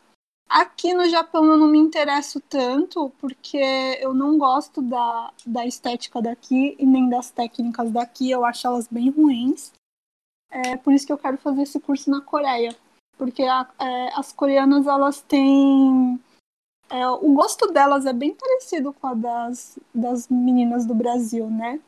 Aqui 0.48 0.94
no 0.94 1.08
Japão 1.08 1.44
eu 1.44 1.56
não 1.56 1.68
me 1.68 1.78
interesso 1.78 2.40
tanto, 2.40 3.10
porque 3.18 3.58
eu 4.00 4.12
não 4.14 4.38
gosto 4.38 4.82
da, 4.82 5.32
da 5.44 5.66
estética 5.66 6.20
daqui 6.20 6.76
e 6.78 6.86
nem 6.86 7.08
das 7.08 7.30
técnicas 7.30 7.90
daqui, 7.90 8.30
eu 8.30 8.44
acho 8.44 8.66
elas 8.66 8.86
bem 8.88 9.10
ruins. 9.10 9.72
É 10.50 10.76
por 10.76 10.92
isso 10.92 11.06
que 11.06 11.12
eu 11.12 11.18
quero 11.18 11.36
fazer 11.38 11.62
esse 11.62 11.80
curso 11.80 12.08
na 12.08 12.20
Coreia, 12.20 12.74
porque 13.18 13.42
a, 13.42 13.66
é, 13.78 14.10
as 14.14 14.32
coreanas 14.32 14.86
elas 14.86 15.20
têm. 15.20 16.20
É, 16.94 17.08
o 17.08 17.34
gosto 17.34 17.72
delas 17.72 18.06
é 18.06 18.12
bem 18.12 18.32
parecido 18.32 18.92
com 18.92 19.08
a 19.08 19.14
das, 19.14 19.76
das 19.92 20.28
meninas 20.28 20.86
do 20.86 20.94
Brasil, 20.94 21.50
né? 21.50 21.80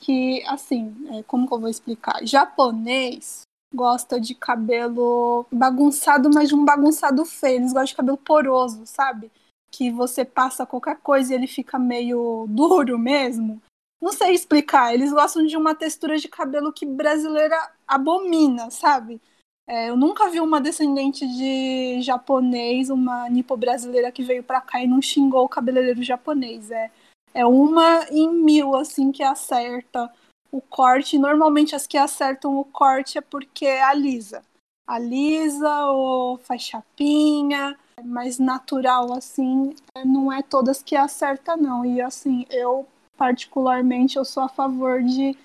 Que, 0.00 0.42
assim, 0.48 0.96
é, 1.16 1.22
como 1.22 1.46
que 1.46 1.54
eu 1.54 1.60
vou 1.60 1.68
explicar? 1.68 2.26
Japonês 2.26 3.42
gosta 3.72 4.20
de 4.20 4.34
cabelo 4.34 5.46
bagunçado, 5.52 6.28
mas 6.34 6.48
de 6.48 6.56
um 6.56 6.64
bagunçado 6.64 7.24
feio. 7.24 7.58
Eles 7.58 7.72
gostam 7.72 7.84
de 7.84 7.94
cabelo 7.94 8.18
poroso, 8.18 8.84
sabe? 8.84 9.30
Que 9.70 9.92
você 9.92 10.24
passa 10.24 10.66
qualquer 10.66 10.96
coisa 10.98 11.32
e 11.32 11.36
ele 11.36 11.46
fica 11.46 11.78
meio 11.78 12.46
duro 12.48 12.98
mesmo. 12.98 13.62
Não 14.00 14.12
sei 14.12 14.32
explicar. 14.34 14.92
Eles 14.92 15.12
gostam 15.12 15.46
de 15.46 15.56
uma 15.56 15.72
textura 15.72 16.18
de 16.18 16.28
cabelo 16.28 16.72
que 16.72 16.84
brasileira 16.84 17.70
abomina, 17.86 18.72
sabe? 18.72 19.20
É, 19.66 19.88
eu 19.88 19.96
nunca 19.96 20.28
vi 20.28 20.40
uma 20.40 20.60
descendente 20.60 21.26
de 21.26 22.02
japonês, 22.02 22.90
uma 22.90 23.28
nipo 23.28 23.56
brasileira 23.56 24.10
que 24.10 24.22
veio 24.22 24.42
pra 24.42 24.60
cá 24.60 24.82
e 24.82 24.86
não 24.86 25.00
xingou 25.00 25.44
o 25.44 25.48
cabeleireiro 25.48 26.02
japonês. 26.02 26.70
É, 26.70 26.90
é 27.32 27.46
uma 27.46 28.04
em 28.10 28.28
mil, 28.32 28.74
assim, 28.74 29.12
que 29.12 29.22
acerta 29.22 30.10
o 30.50 30.60
corte. 30.60 31.18
Normalmente 31.18 31.74
as 31.74 31.86
que 31.86 31.96
acertam 31.96 32.58
o 32.58 32.64
corte 32.64 33.18
é 33.18 33.20
porque 33.20 33.66
alisa. 33.66 34.42
Alisa 34.86 35.86
ou 35.86 36.38
faz 36.38 36.62
chapinha, 36.62 37.78
mais 38.04 38.38
natural 38.38 39.12
assim, 39.12 39.74
não 40.04 40.32
é 40.32 40.42
todas 40.42 40.82
que 40.82 40.96
acerta 40.96 41.56
não. 41.56 41.84
E 41.84 42.00
assim, 42.00 42.44
eu 42.50 42.86
particularmente 43.16 44.16
eu 44.16 44.24
sou 44.24 44.42
a 44.42 44.48
favor 44.48 45.02
de 45.02 45.36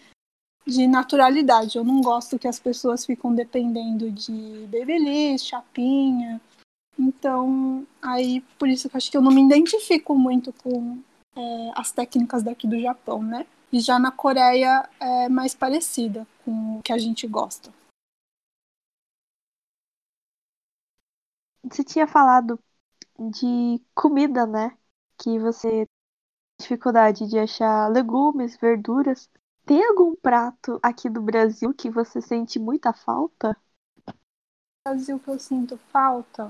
de 0.67 0.85
naturalidade. 0.85 1.77
Eu 1.77 1.83
não 1.83 2.01
gosto 2.01 2.37
que 2.37 2.47
as 2.47 2.59
pessoas 2.59 3.05
ficam 3.05 3.33
dependendo 3.33 4.11
de 4.11 4.67
babyliss, 4.67 5.45
chapinha. 5.45 6.41
Então, 6.99 7.87
aí 8.01 8.41
por 8.59 8.67
isso 8.67 8.89
que 8.89 8.95
eu 8.95 8.97
acho 8.97 9.11
que 9.11 9.17
eu 9.17 9.21
não 9.21 9.31
me 9.31 9.43
identifico 9.43 10.13
muito 10.15 10.51
com 10.51 11.01
é, 11.35 11.71
as 11.75 11.91
técnicas 11.91 12.43
daqui 12.43 12.67
do 12.67 12.79
Japão, 12.79 13.23
né? 13.23 13.47
E 13.71 13.79
já 13.79 13.97
na 13.97 14.11
Coreia 14.11 14.89
é 14.99 15.29
mais 15.29 15.55
parecida 15.55 16.27
com 16.43 16.79
o 16.79 16.81
que 16.83 16.91
a 16.91 16.97
gente 16.97 17.27
gosta. 17.27 17.71
Você 21.63 21.83
tinha 21.83 22.07
falado 22.07 22.59
de 23.19 23.81
comida, 23.93 24.45
né? 24.45 24.77
Que 25.17 25.37
você 25.39 25.69
tem 25.69 25.87
dificuldade 26.59 27.27
de 27.27 27.37
achar 27.37 27.89
legumes, 27.89 28.57
verduras. 28.57 29.29
Tem 29.67 29.83
algum 29.83 30.15
prato 30.15 30.79
aqui 30.81 31.09
do 31.09 31.21
Brasil 31.21 31.73
que 31.73 31.89
você 31.89 32.21
sente 32.21 32.57
muita 32.57 32.93
falta? 32.93 33.53
Brasil 34.87 35.19
que 35.19 35.27
eu 35.27 35.37
sinto 35.37 35.77
falta 35.91 36.49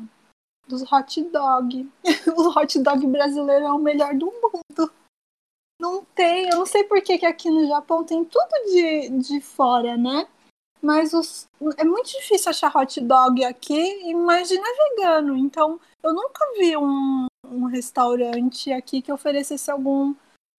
dos 0.67 0.83
hot 0.83 1.23
dog. 1.23 1.91
o 2.37 2.49
hot 2.59 2.77
dog 2.77 3.07
brasileiro 3.07 3.65
é 3.65 3.71
o 3.71 3.79
melhor 3.79 4.13
do 4.13 4.27
mundo. 4.27 4.91
Não 5.81 6.05
tem, 6.05 6.47
eu 6.49 6.59
não 6.59 6.65
sei 6.67 6.83
por 6.83 7.01
que, 7.01 7.17
que 7.17 7.25
aqui 7.25 7.49
no 7.49 7.67
Japão 7.67 8.03
tem 8.03 8.23
tudo 8.23 8.51
de, 8.67 9.09
de 9.17 9.41
fora, 9.41 9.97
né? 9.97 10.27
Mas 10.79 11.11
os, 11.11 11.47
é 11.75 11.83
muito 11.83 12.11
difícil 12.11 12.51
achar 12.51 12.71
hot 12.75 13.01
dog 13.01 13.43
aqui, 13.43 14.07
imagina 14.07 14.63
vegano. 14.89 15.35
Então, 15.35 15.79
eu 16.03 16.13
nunca 16.13 16.45
vi 16.55 16.77
um, 16.77 17.25
um 17.47 17.65
restaurante 17.65 18.71
aqui 18.71 19.01
que 19.01 19.11
oferecesse 19.11 19.71
algum 19.71 20.13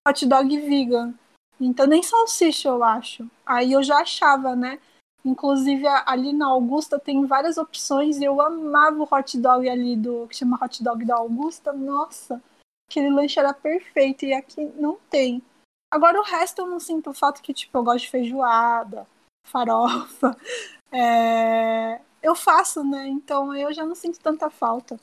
hot 0.05 0.25
dog 0.25 0.59
vegan. 0.59 1.13
Então, 1.59 1.85
nem 1.85 2.01
salsicha, 2.01 2.69
eu 2.69 2.83
acho. 2.83 3.29
Aí 3.45 3.73
eu 3.73 3.83
já 3.83 3.97
achava, 3.97 4.55
né? 4.55 4.79
Inclusive, 5.23 5.85
ali 6.05 6.31
na 6.31 6.47
Augusta 6.47 6.97
tem 6.97 7.25
várias 7.25 7.57
opções 7.57 8.21
eu 8.21 8.39
amava 8.39 8.99
o 8.99 9.07
hot 9.11 9.37
dog 9.37 9.67
ali 9.69 9.95
do 9.95 10.27
que 10.27 10.35
chama 10.35 10.57
hot 10.61 10.81
dog 10.81 11.03
da 11.03 11.17
Augusta. 11.17 11.73
Nossa, 11.73 12.41
aquele 12.89 13.09
lanche 13.09 13.39
era 13.39 13.53
perfeito 13.53 14.25
e 14.25 14.33
aqui 14.33 14.65
não 14.77 14.97
tem. 15.09 15.43
Agora 15.91 16.19
o 16.19 16.23
resto 16.23 16.59
eu 16.59 16.67
não 16.67 16.79
sinto 16.79 17.13
falta 17.13 17.41
que, 17.41 17.53
tipo, 17.53 17.77
eu 17.77 17.83
gosto 17.83 18.05
de 18.05 18.09
feijoada, 18.09 19.07
farofa. 19.45 20.35
É... 20.91 22.01
Eu 22.19 22.33
faço, 22.33 22.83
né? 22.83 23.07
Então 23.07 23.55
eu 23.55 23.71
já 23.71 23.85
não 23.85 23.93
sinto 23.93 24.19
tanta 24.19 24.49
falta. 24.49 24.99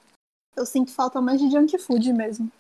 Eu 0.57 0.67
sinto 0.67 0.93
falta 0.93 1.21
mais 1.21 1.41
de 1.41 1.49
junk 1.49 1.79
food 1.79 2.13
mesmo. 2.13 2.51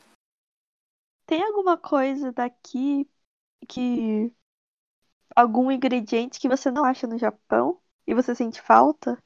Tem 1.27 1.43
alguma 1.43 1.77
coisa 1.77 2.31
daqui 2.31 3.05
que 3.69 4.33
algum 5.35 5.71
ingrediente 5.71 6.40
que 6.40 6.49
você 6.49 6.71
não 6.71 6.85
acha 6.85 7.07
no 7.07 7.19
Japão 7.19 7.79
e 8.07 8.14
você 8.14 8.35
sente 8.35 8.61
falta? 8.61 9.23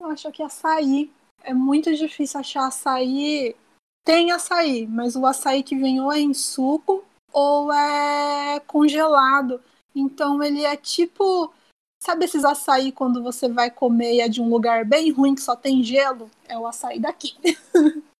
Eu 0.00 0.06
acho 0.08 0.32
que 0.32 0.42
açaí. 0.42 1.12
É 1.44 1.52
muito 1.52 1.94
difícil 1.94 2.40
achar 2.40 2.66
açaí. 2.66 3.54
Tem 4.04 4.32
açaí, 4.32 4.86
mas 4.86 5.14
o 5.14 5.26
açaí 5.26 5.62
que 5.62 5.76
vem 5.76 6.00
ou 6.00 6.12
é 6.12 6.18
em 6.18 6.34
suco 6.34 7.04
ou 7.32 7.72
é 7.72 8.60
congelado. 8.60 9.62
Então 9.94 10.42
ele 10.42 10.64
é 10.64 10.76
tipo. 10.76 11.52
Sabe 12.02 12.24
esses 12.24 12.44
açaí 12.44 12.90
quando 12.90 13.22
você 13.22 13.48
vai 13.48 13.70
comer 13.70 14.14
e 14.14 14.20
é 14.20 14.28
de 14.28 14.42
um 14.42 14.48
lugar 14.48 14.84
bem 14.84 15.12
ruim 15.12 15.36
que 15.36 15.40
só 15.40 15.54
tem 15.54 15.84
gelo? 15.84 16.28
É 16.48 16.58
o 16.58 16.66
açaí 16.66 16.98
daqui. 16.98 17.36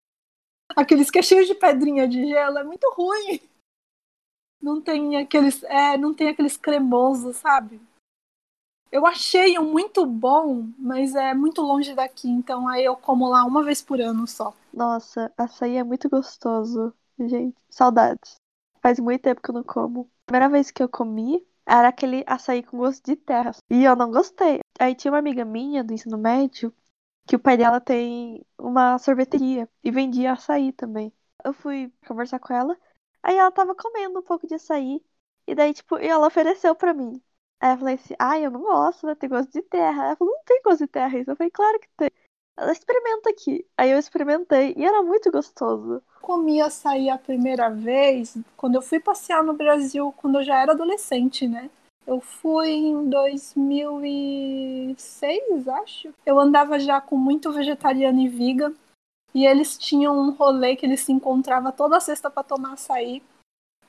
Aqueles 0.73 1.11
que 1.11 1.19
é 1.19 1.21
cheio 1.21 1.45
de 1.45 1.53
pedrinha 1.53 2.07
de 2.07 2.25
gelo, 2.25 2.57
é 2.59 2.63
muito 2.63 2.89
ruim. 2.95 3.41
Não 4.63 4.79
tem 4.81 5.17
aqueles. 5.17 5.61
É, 5.65 5.97
não 5.97 6.13
tem 6.13 6.29
aqueles 6.29 6.55
cremosos, 6.55 7.35
sabe? 7.35 7.81
Eu 8.89 9.05
achei 9.05 9.59
um 9.59 9.69
muito 9.69 10.05
bom, 10.05 10.69
mas 10.77 11.15
é 11.15 11.33
muito 11.33 11.61
longe 11.61 11.93
daqui, 11.93 12.29
então 12.29 12.67
aí 12.69 12.85
eu 12.85 12.95
como 12.95 13.27
lá 13.27 13.43
uma 13.43 13.61
vez 13.61 13.81
por 13.81 13.99
ano 13.99 14.25
só. 14.25 14.53
Nossa, 14.71 15.33
açaí 15.37 15.75
é 15.75 15.83
muito 15.83 16.07
gostoso, 16.07 16.93
gente. 17.19 17.57
Saudades. 17.69 18.35
Faz 18.81 18.99
muito 18.99 19.21
tempo 19.21 19.41
que 19.41 19.49
eu 19.49 19.55
não 19.55 19.63
como. 19.63 20.09
A 20.23 20.25
primeira 20.27 20.47
vez 20.47 20.71
que 20.71 20.81
eu 20.81 20.87
comi 20.87 21.45
era 21.65 21.89
aquele 21.89 22.23
açaí 22.25 22.63
com 22.63 22.77
gosto 22.77 23.03
de 23.03 23.17
terra. 23.17 23.51
E 23.69 23.83
eu 23.83 23.95
não 23.97 24.11
gostei. 24.11 24.59
Aí 24.79 24.95
tinha 24.95 25.11
uma 25.11 25.19
amiga 25.19 25.43
minha 25.43 25.83
do 25.83 25.93
ensino 25.93 26.17
médio 26.17 26.73
que 27.27 27.35
o 27.35 27.39
pai 27.39 27.57
dela 27.57 27.81
tem 27.81 28.45
uma 28.57 28.97
sorveteria 28.97 29.67
e 29.83 29.91
vendia 29.91 30.33
açaí 30.33 30.71
também. 30.71 31.11
Eu 31.43 31.53
fui 31.53 31.91
conversar 32.07 32.39
com 32.39 32.53
ela, 32.53 32.77
aí 33.23 33.37
ela 33.37 33.51
tava 33.51 33.75
comendo 33.75 34.19
um 34.19 34.23
pouco 34.23 34.47
de 34.47 34.55
açaí. 34.55 35.01
E 35.47 35.55
daí, 35.55 35.73
tipo, 35.73 35.97
ela 35.97 36.27
ofereceu 36.27 36.75
pra 36.75 36.93
mim. 36.93 37.21
Aí 37.59 37.73
eu 37.73 37.77
falei 37.77 37.95
assim, 37.95 38.13
ai, 38.19 38.45
eu 38.45 38.51
não 38.51 38.61
gosto, 38.61 39.05
né? 39.07 39.15
Tem 39.15 39.29
gosto 39.29 39.51
de 39.51 39.61
terra. 39.61 40.05
Ela 40.07 40.15
falou, 40.15 40.33
não 40.33 40.43
tem 40.43 40.61
gosto 40.61 40.79
de 40.79 40.87
terra 40.87 41.17
isso. 41.17 41.31
Eu 41.31 41.35
falei, 41.35 41.51
claro 41.51 41.79
que 41.79 41.87
tem. 41.97 42.11
Ela 42.57 42.71
experimenta 42.71 43.29
aqui. 43.29 43.65
Aí 43.77 43.91
eu 43.91 43.97
experimentei 43.97 44.73
e 44.77 44.85
era 44.85 45.01
muito 45.01 45.31
gostoso. 45.31 46.03
Comi 46.21 46.61
açaí 46.61 47.09
a 47.09 47.17
primeira 47.17 47.69
vez 47.69 48.37
quando 48.55 48.75
eu 48.75 48.81
fui 48.81 48.99
passear 48.99 49.43
no 49.43 49.53
Brasil, 49.53 50.13
quando 50.17 50.39
eu 50.39 50.43
já 50.43 50.61
era 50.61 50.73
adolescente, 50.73 51.47
né? 51.47 51.69
Eu 52.05 52.19
fui 52.19 52.69
em 52.69 53.09
2006, 53.09 55.67
acho. 55.67 56.13
Eu 56.25 56.39
andava 56.39 56.77
já 56.77 57.01
com 57.01 57.17
muito 57.17 57.51
vegetariano 57.51 58.19
e 58.19 58.27
vegan. 58.27 58.73
E 59.33 59.45
eles 59.45 59.77
tinham 59.77 60.17
um 60.17 60.31
rolê 60.31 60.75
que 60.75 60.85
eles 60.85 61.01
se 61.01 61.11
encontravam 61.11 61.71
toda 61.71 61.99
sexta 61.99 62.29
para 62.29 62.43
tomar 62.43 62.73
açaí. 62.73 63.21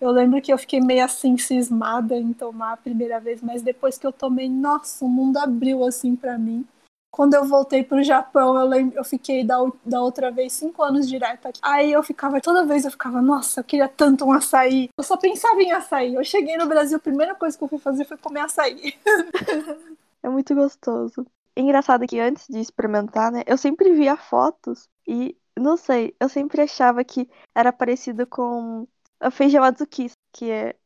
Eu 0.00 0.10
lembro 0.10 0.40
que 0.40 0.52
eu 0.52 0.58
fiquei 0.58 0.80
meio 0.80 1.04
assim 1.04 1.36
cismada 1.36 2.16
em 2.16 2.32
tomar 2.32 2.72
a 2.72 2.76
primeira 2.76 3.20
vez, 3.20 3.40
mas 3.42 3.62
depois 3.62 3.96
que 3.96 4.06
eu 4.06 4.12
tomei, 4.12 4.48
nossa, 4.48 5.04
o 5.04 5.08
mundo 5.08 5.38
abriu 5.38 5.84
assim 5.84 6.16
para 6.16 6.38
mim. 6.38 6.66
Quando 7.10 7.34
eu 7.34 7.44
voltei 7.44 7.84
pro 7.84 8.02
Japão, 8.02 8.58
eu, 8.58 8.66
lembro, 8.66 8.98
eu 8.98 9.04
fiquei 9.04 9.44
da, 9.44 9.56
da 9.86 10.02
outra 10.02 10.32
vez 10.32 10.52
cinco 10.52 10.82
anos 10.82 11.08
direto 11.08 11.46
aqui. 11.46 11.60
Aí 11.62 11.92
eu 11.92 12.02
ficava, 12.02 12.40
toda 12.40 12.66
vez 12.66 12.84
eu 12.84 12.90
ficava, 12.90 13.22
nossa, 13.22 13.60
eu 13.60 13.64
queria 13.64 13.86
tanto 13.86 14.24
um 14.24 14.32
açaí. 14.32 14.88
Eu 14.98 15.04
só 15.04 15.16
pensava 15.16 15.62
em 15.62 15.70
açaí. 15.70 16.14
Eu 16.14 16.24
cheguei 16.24 16.56
no 16.56 16.66
Brasil, 16.66 16.96
a 16.96 17.00
primeira 17.00 17.34
coisa 17.34 17.56
que 17.56 17.62
eu 17.62 17.68
fui 17.68 17.78
fazer 17.78 18.04
foi 18.04 18.16
comer 18.16 18.40
açaí. 18.40 18.94
é 20.24 20.28
muito 20.28 20.56
gostoso. 20.56 21.24
Engraçado 21.56 22.04
que 22.04 22.18
antes 22.18 22.48
de 22.48 22.58
experimentar, 22.58 23.30
né, 23.30 23.44
eu 23.46 23.56
sempre 23.56 23.92
via 23.92 24.16
fotos 24.16 24.88
e, 25.06 25.36
não 25.58 25.76
sei, 25.76 26.14
eu 26.20 26.28
sempre 26.28 26.62
achava 26.62 27.04
que 27.04 27.28
era 27.54 27.72
parecido 27.72 28.26
com 28.26 28.86
o 29.22 29.30
feijão 29.30 29.62
azuki, 29.62 30.10
que 30.32 30.50
é, 30.50 30.76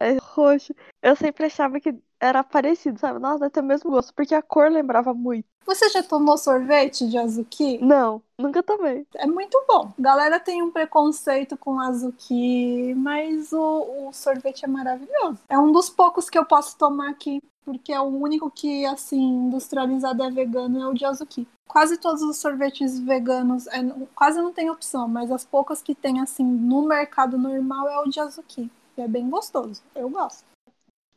é 0.00 0.16
roxo. 0.20 0.74
Eu 1.02 1.16
sempre 1.16 1.46
achava 1.46 1.80
que 1.80 1.94
era 2.18 2.42
parecido, 2.42 2.98
sabe? 2.98 3.18
Nossa, 3.18 3.40
deve 3.40 3.50
ter 3.50 3.60
o 3.60 3.64
mesmo 3.64 3.90
gosto, 3.90 4.14
porque 4.14 4.34
a 4.34 4.42
cor 4.42 4.70
lembrava 4.70 5.12
muito. 5.12 5.46
Você 5.66 5.88
já 5.88 6.02
tomou 6.02 6.36
sorvete 6.36 7.08
de 7.08 7.16
azuki? 7.16 7.78
Não, 7.78 8.22
nunca 8.38 8.62
tomei. 8.62 9.06
É 9.14 9.26
muito 9.26 9.62
bom. 9.66 9.92
Galera 9.98 10.38
tem 10.38 10.62
um 10.62 10.70
preconceito 10.70 11.56
com 11.56 11.80
azuki, 11.80 12.94
mas 12.94 13.52
o, 13.52 14.08
o 14.08 14.12
sorvete 14.12 14.64
é 14.64 14.68
maravilhoso. 14.68 15.38
É 15.48 15.58
um 15.58 15.72
dos 15.72 15.88
poucos 15.88 16.28
que 16.28 16.38
eu 16.38 16.44
posso 16.44 16.76
tomar 16.76 17.10
aqui, 17.10 17.40
porque 17.64 17.92
é 17.92 18.00
o 18.00 18.04
único 18.04 18.50
que, 18.50 18.84
assim, 18.86 19.20
industrializado 19.20 20.22
é 20.22 20.30
vegano, 20.30 20.80
é 20.80 20.86
o 20.86 20.94
de 20.94 21.04
azuki. 21.04 21.48
Quase 21.66 21.96
todos 21.96 22.22
os 22.22 22.36
sorvetes 22.36 22.98
veganos, 23.00 23.66
é, 23.68 23.78
quase 24.14 24.40
não 24.40 24.52
tem 24.52 24.70
opção, 24.70 25.08
mas 25.08 25.30
as 25.30 25.44
poucas 25.44 25.82
que 25.82 25.94
tem, 25.94 26.20
assim, 26.20 26.44
no 26.44 26.86
mercado 26.86 27.38
normal 27.38 27.88
é 27.88 27.98
o 28.00 28.08
de 28.08 28.20
azuki. 28.20 28.70
E 28.96 29.00
é 29.00 29.08
bem 29.08 29.28
gostoso. 29.28 29.82
Eu 29.94 30.08
gosto. 30.10 30.44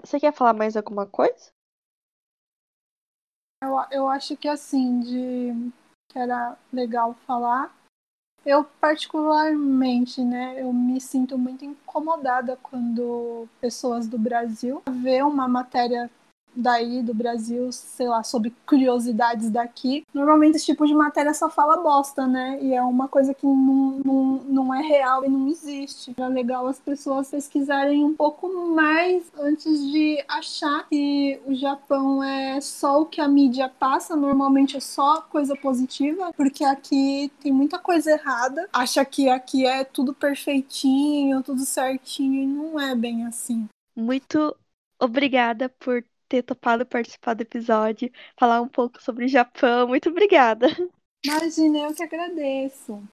Você 0.03 0.19
quer 0.19 0.33
falar 0.33 0.53
mais 0.53 0.77
alguma 0.77 1.05
coisa? 1.05 1.49
Eu, 3.63 3.75
eu 3.91 4.07
acho 4.07 4.37
que 4.37 4.47
assim, 4.47 4.99
de 4.99 5.71
que 6.09 6.17
era 6.17 6.57
legal 6.71 7.13
falar. 7.25 7.75
Eu 8.45 8.63
particularmente, 8.63 10.23
né, 10.23 10.61
eu 10.61 10.71
me 10.71 11.01
sinto 11.01 11.37
muito 11.37 11.65
incomodada 11.65 12.57
quando 12.63 13.47
pessoas 13.59 14.07
do 14.07 14.17
Brasil 14.17 14.81
vê 14.89 15.21
uma 15.21 15.47
matéria 15.47 16.09
daí 16.57 17.01
do 17.03 17.13
Brasil, 17.13 17.71
sei 17.71 18.07
lá, 18.07 18.23
sobre 18.23 18.53
curiosidades 18.65 19.49
daqui. 19.49 20.03
Normalmente 20.13 20.55
esse 20.55 20.65
tipo 20.65 20.85
de 20.85 20.93
matéria 20.93 21.33
só 21.33 21.49
fala 21.49 21.81
bosta, 21.81 22.25
né? 22.25 22.57
E 22.61 22.73
é 22.73 22.81
uma 22.81 23.07
coisa 23.07 23.33
que 23.33 23.45
não, 23.45 24.01
não, 24.03 24.23
não 24.45 24.75
é 24.75 24.81
real 24.81 25.23
e 25.23 25.29
não 25.29 25.47
existe. 25.47 26.13
É 26.17 26.27
legal 26.27 26.67
as 26.67 26.79
pessoas 26.79 27.29
pesquisarem 27.29 28.03
um 28.03 28.13
pouco 28.13 28.47
mais 28.73 29.31
antes 29.39 29.79
de 29.91 30.23
achar 30.27 30.87
que 30.89 31.39
o 31.45 31.53
Japão 31.53 32.23
é 32.23 32.59
só 32.59 33.01
o 33.01 33.05
que 33.05 33.21
a 33.21 33.27
mídia 33.27 33.69
passa, 33.69 34.15
normalmente 34.15 34.75
é 34.75 34.79
só 34.79 35.21
coisa 35.21 35.55
positiva, 35.55 36.31
porque 36.35 36.63
aqui 36.63 37.31
tem 37.39 37.51
muita 37.51 37.77
coisa 37.77 38.11
errada. 38.11 38.67
Acha 38.73 39.03
que 39.05 39.29
aqui 39.29 39.65
é 39.65 39.83
tudo 39.83 40.13
perfeitinho, 40.13 41.43
tudo 41.43 41.61
certinho, 41.65 42.43
e 42.43 42.47
não 42.47 42.79
é 42.79 42.95
bem 42.95 43.25
assim. 43.25 43.67
Muito 43.95 44.55
obrigada 44.99 45.69
por 45.69 46.03
ter 46.27 46.43
topado 46.43 46.85
participar 46.85 47.33
do 47.33 47.41
episódio, 47.41 48.11
falar 48.37 48.61
um 48.61 48.67
pouco 48.67 49.01
sobre 49.01 49.25
o 49.25 49.29
Japão. 49.29 49.87
Muito 49.87 50.09
obrigada. 50.09 50.67
Imagina, 51.25 51.79
eu 51.79 51.93
que 51.95 52.03
agradeço. 52.03 53.03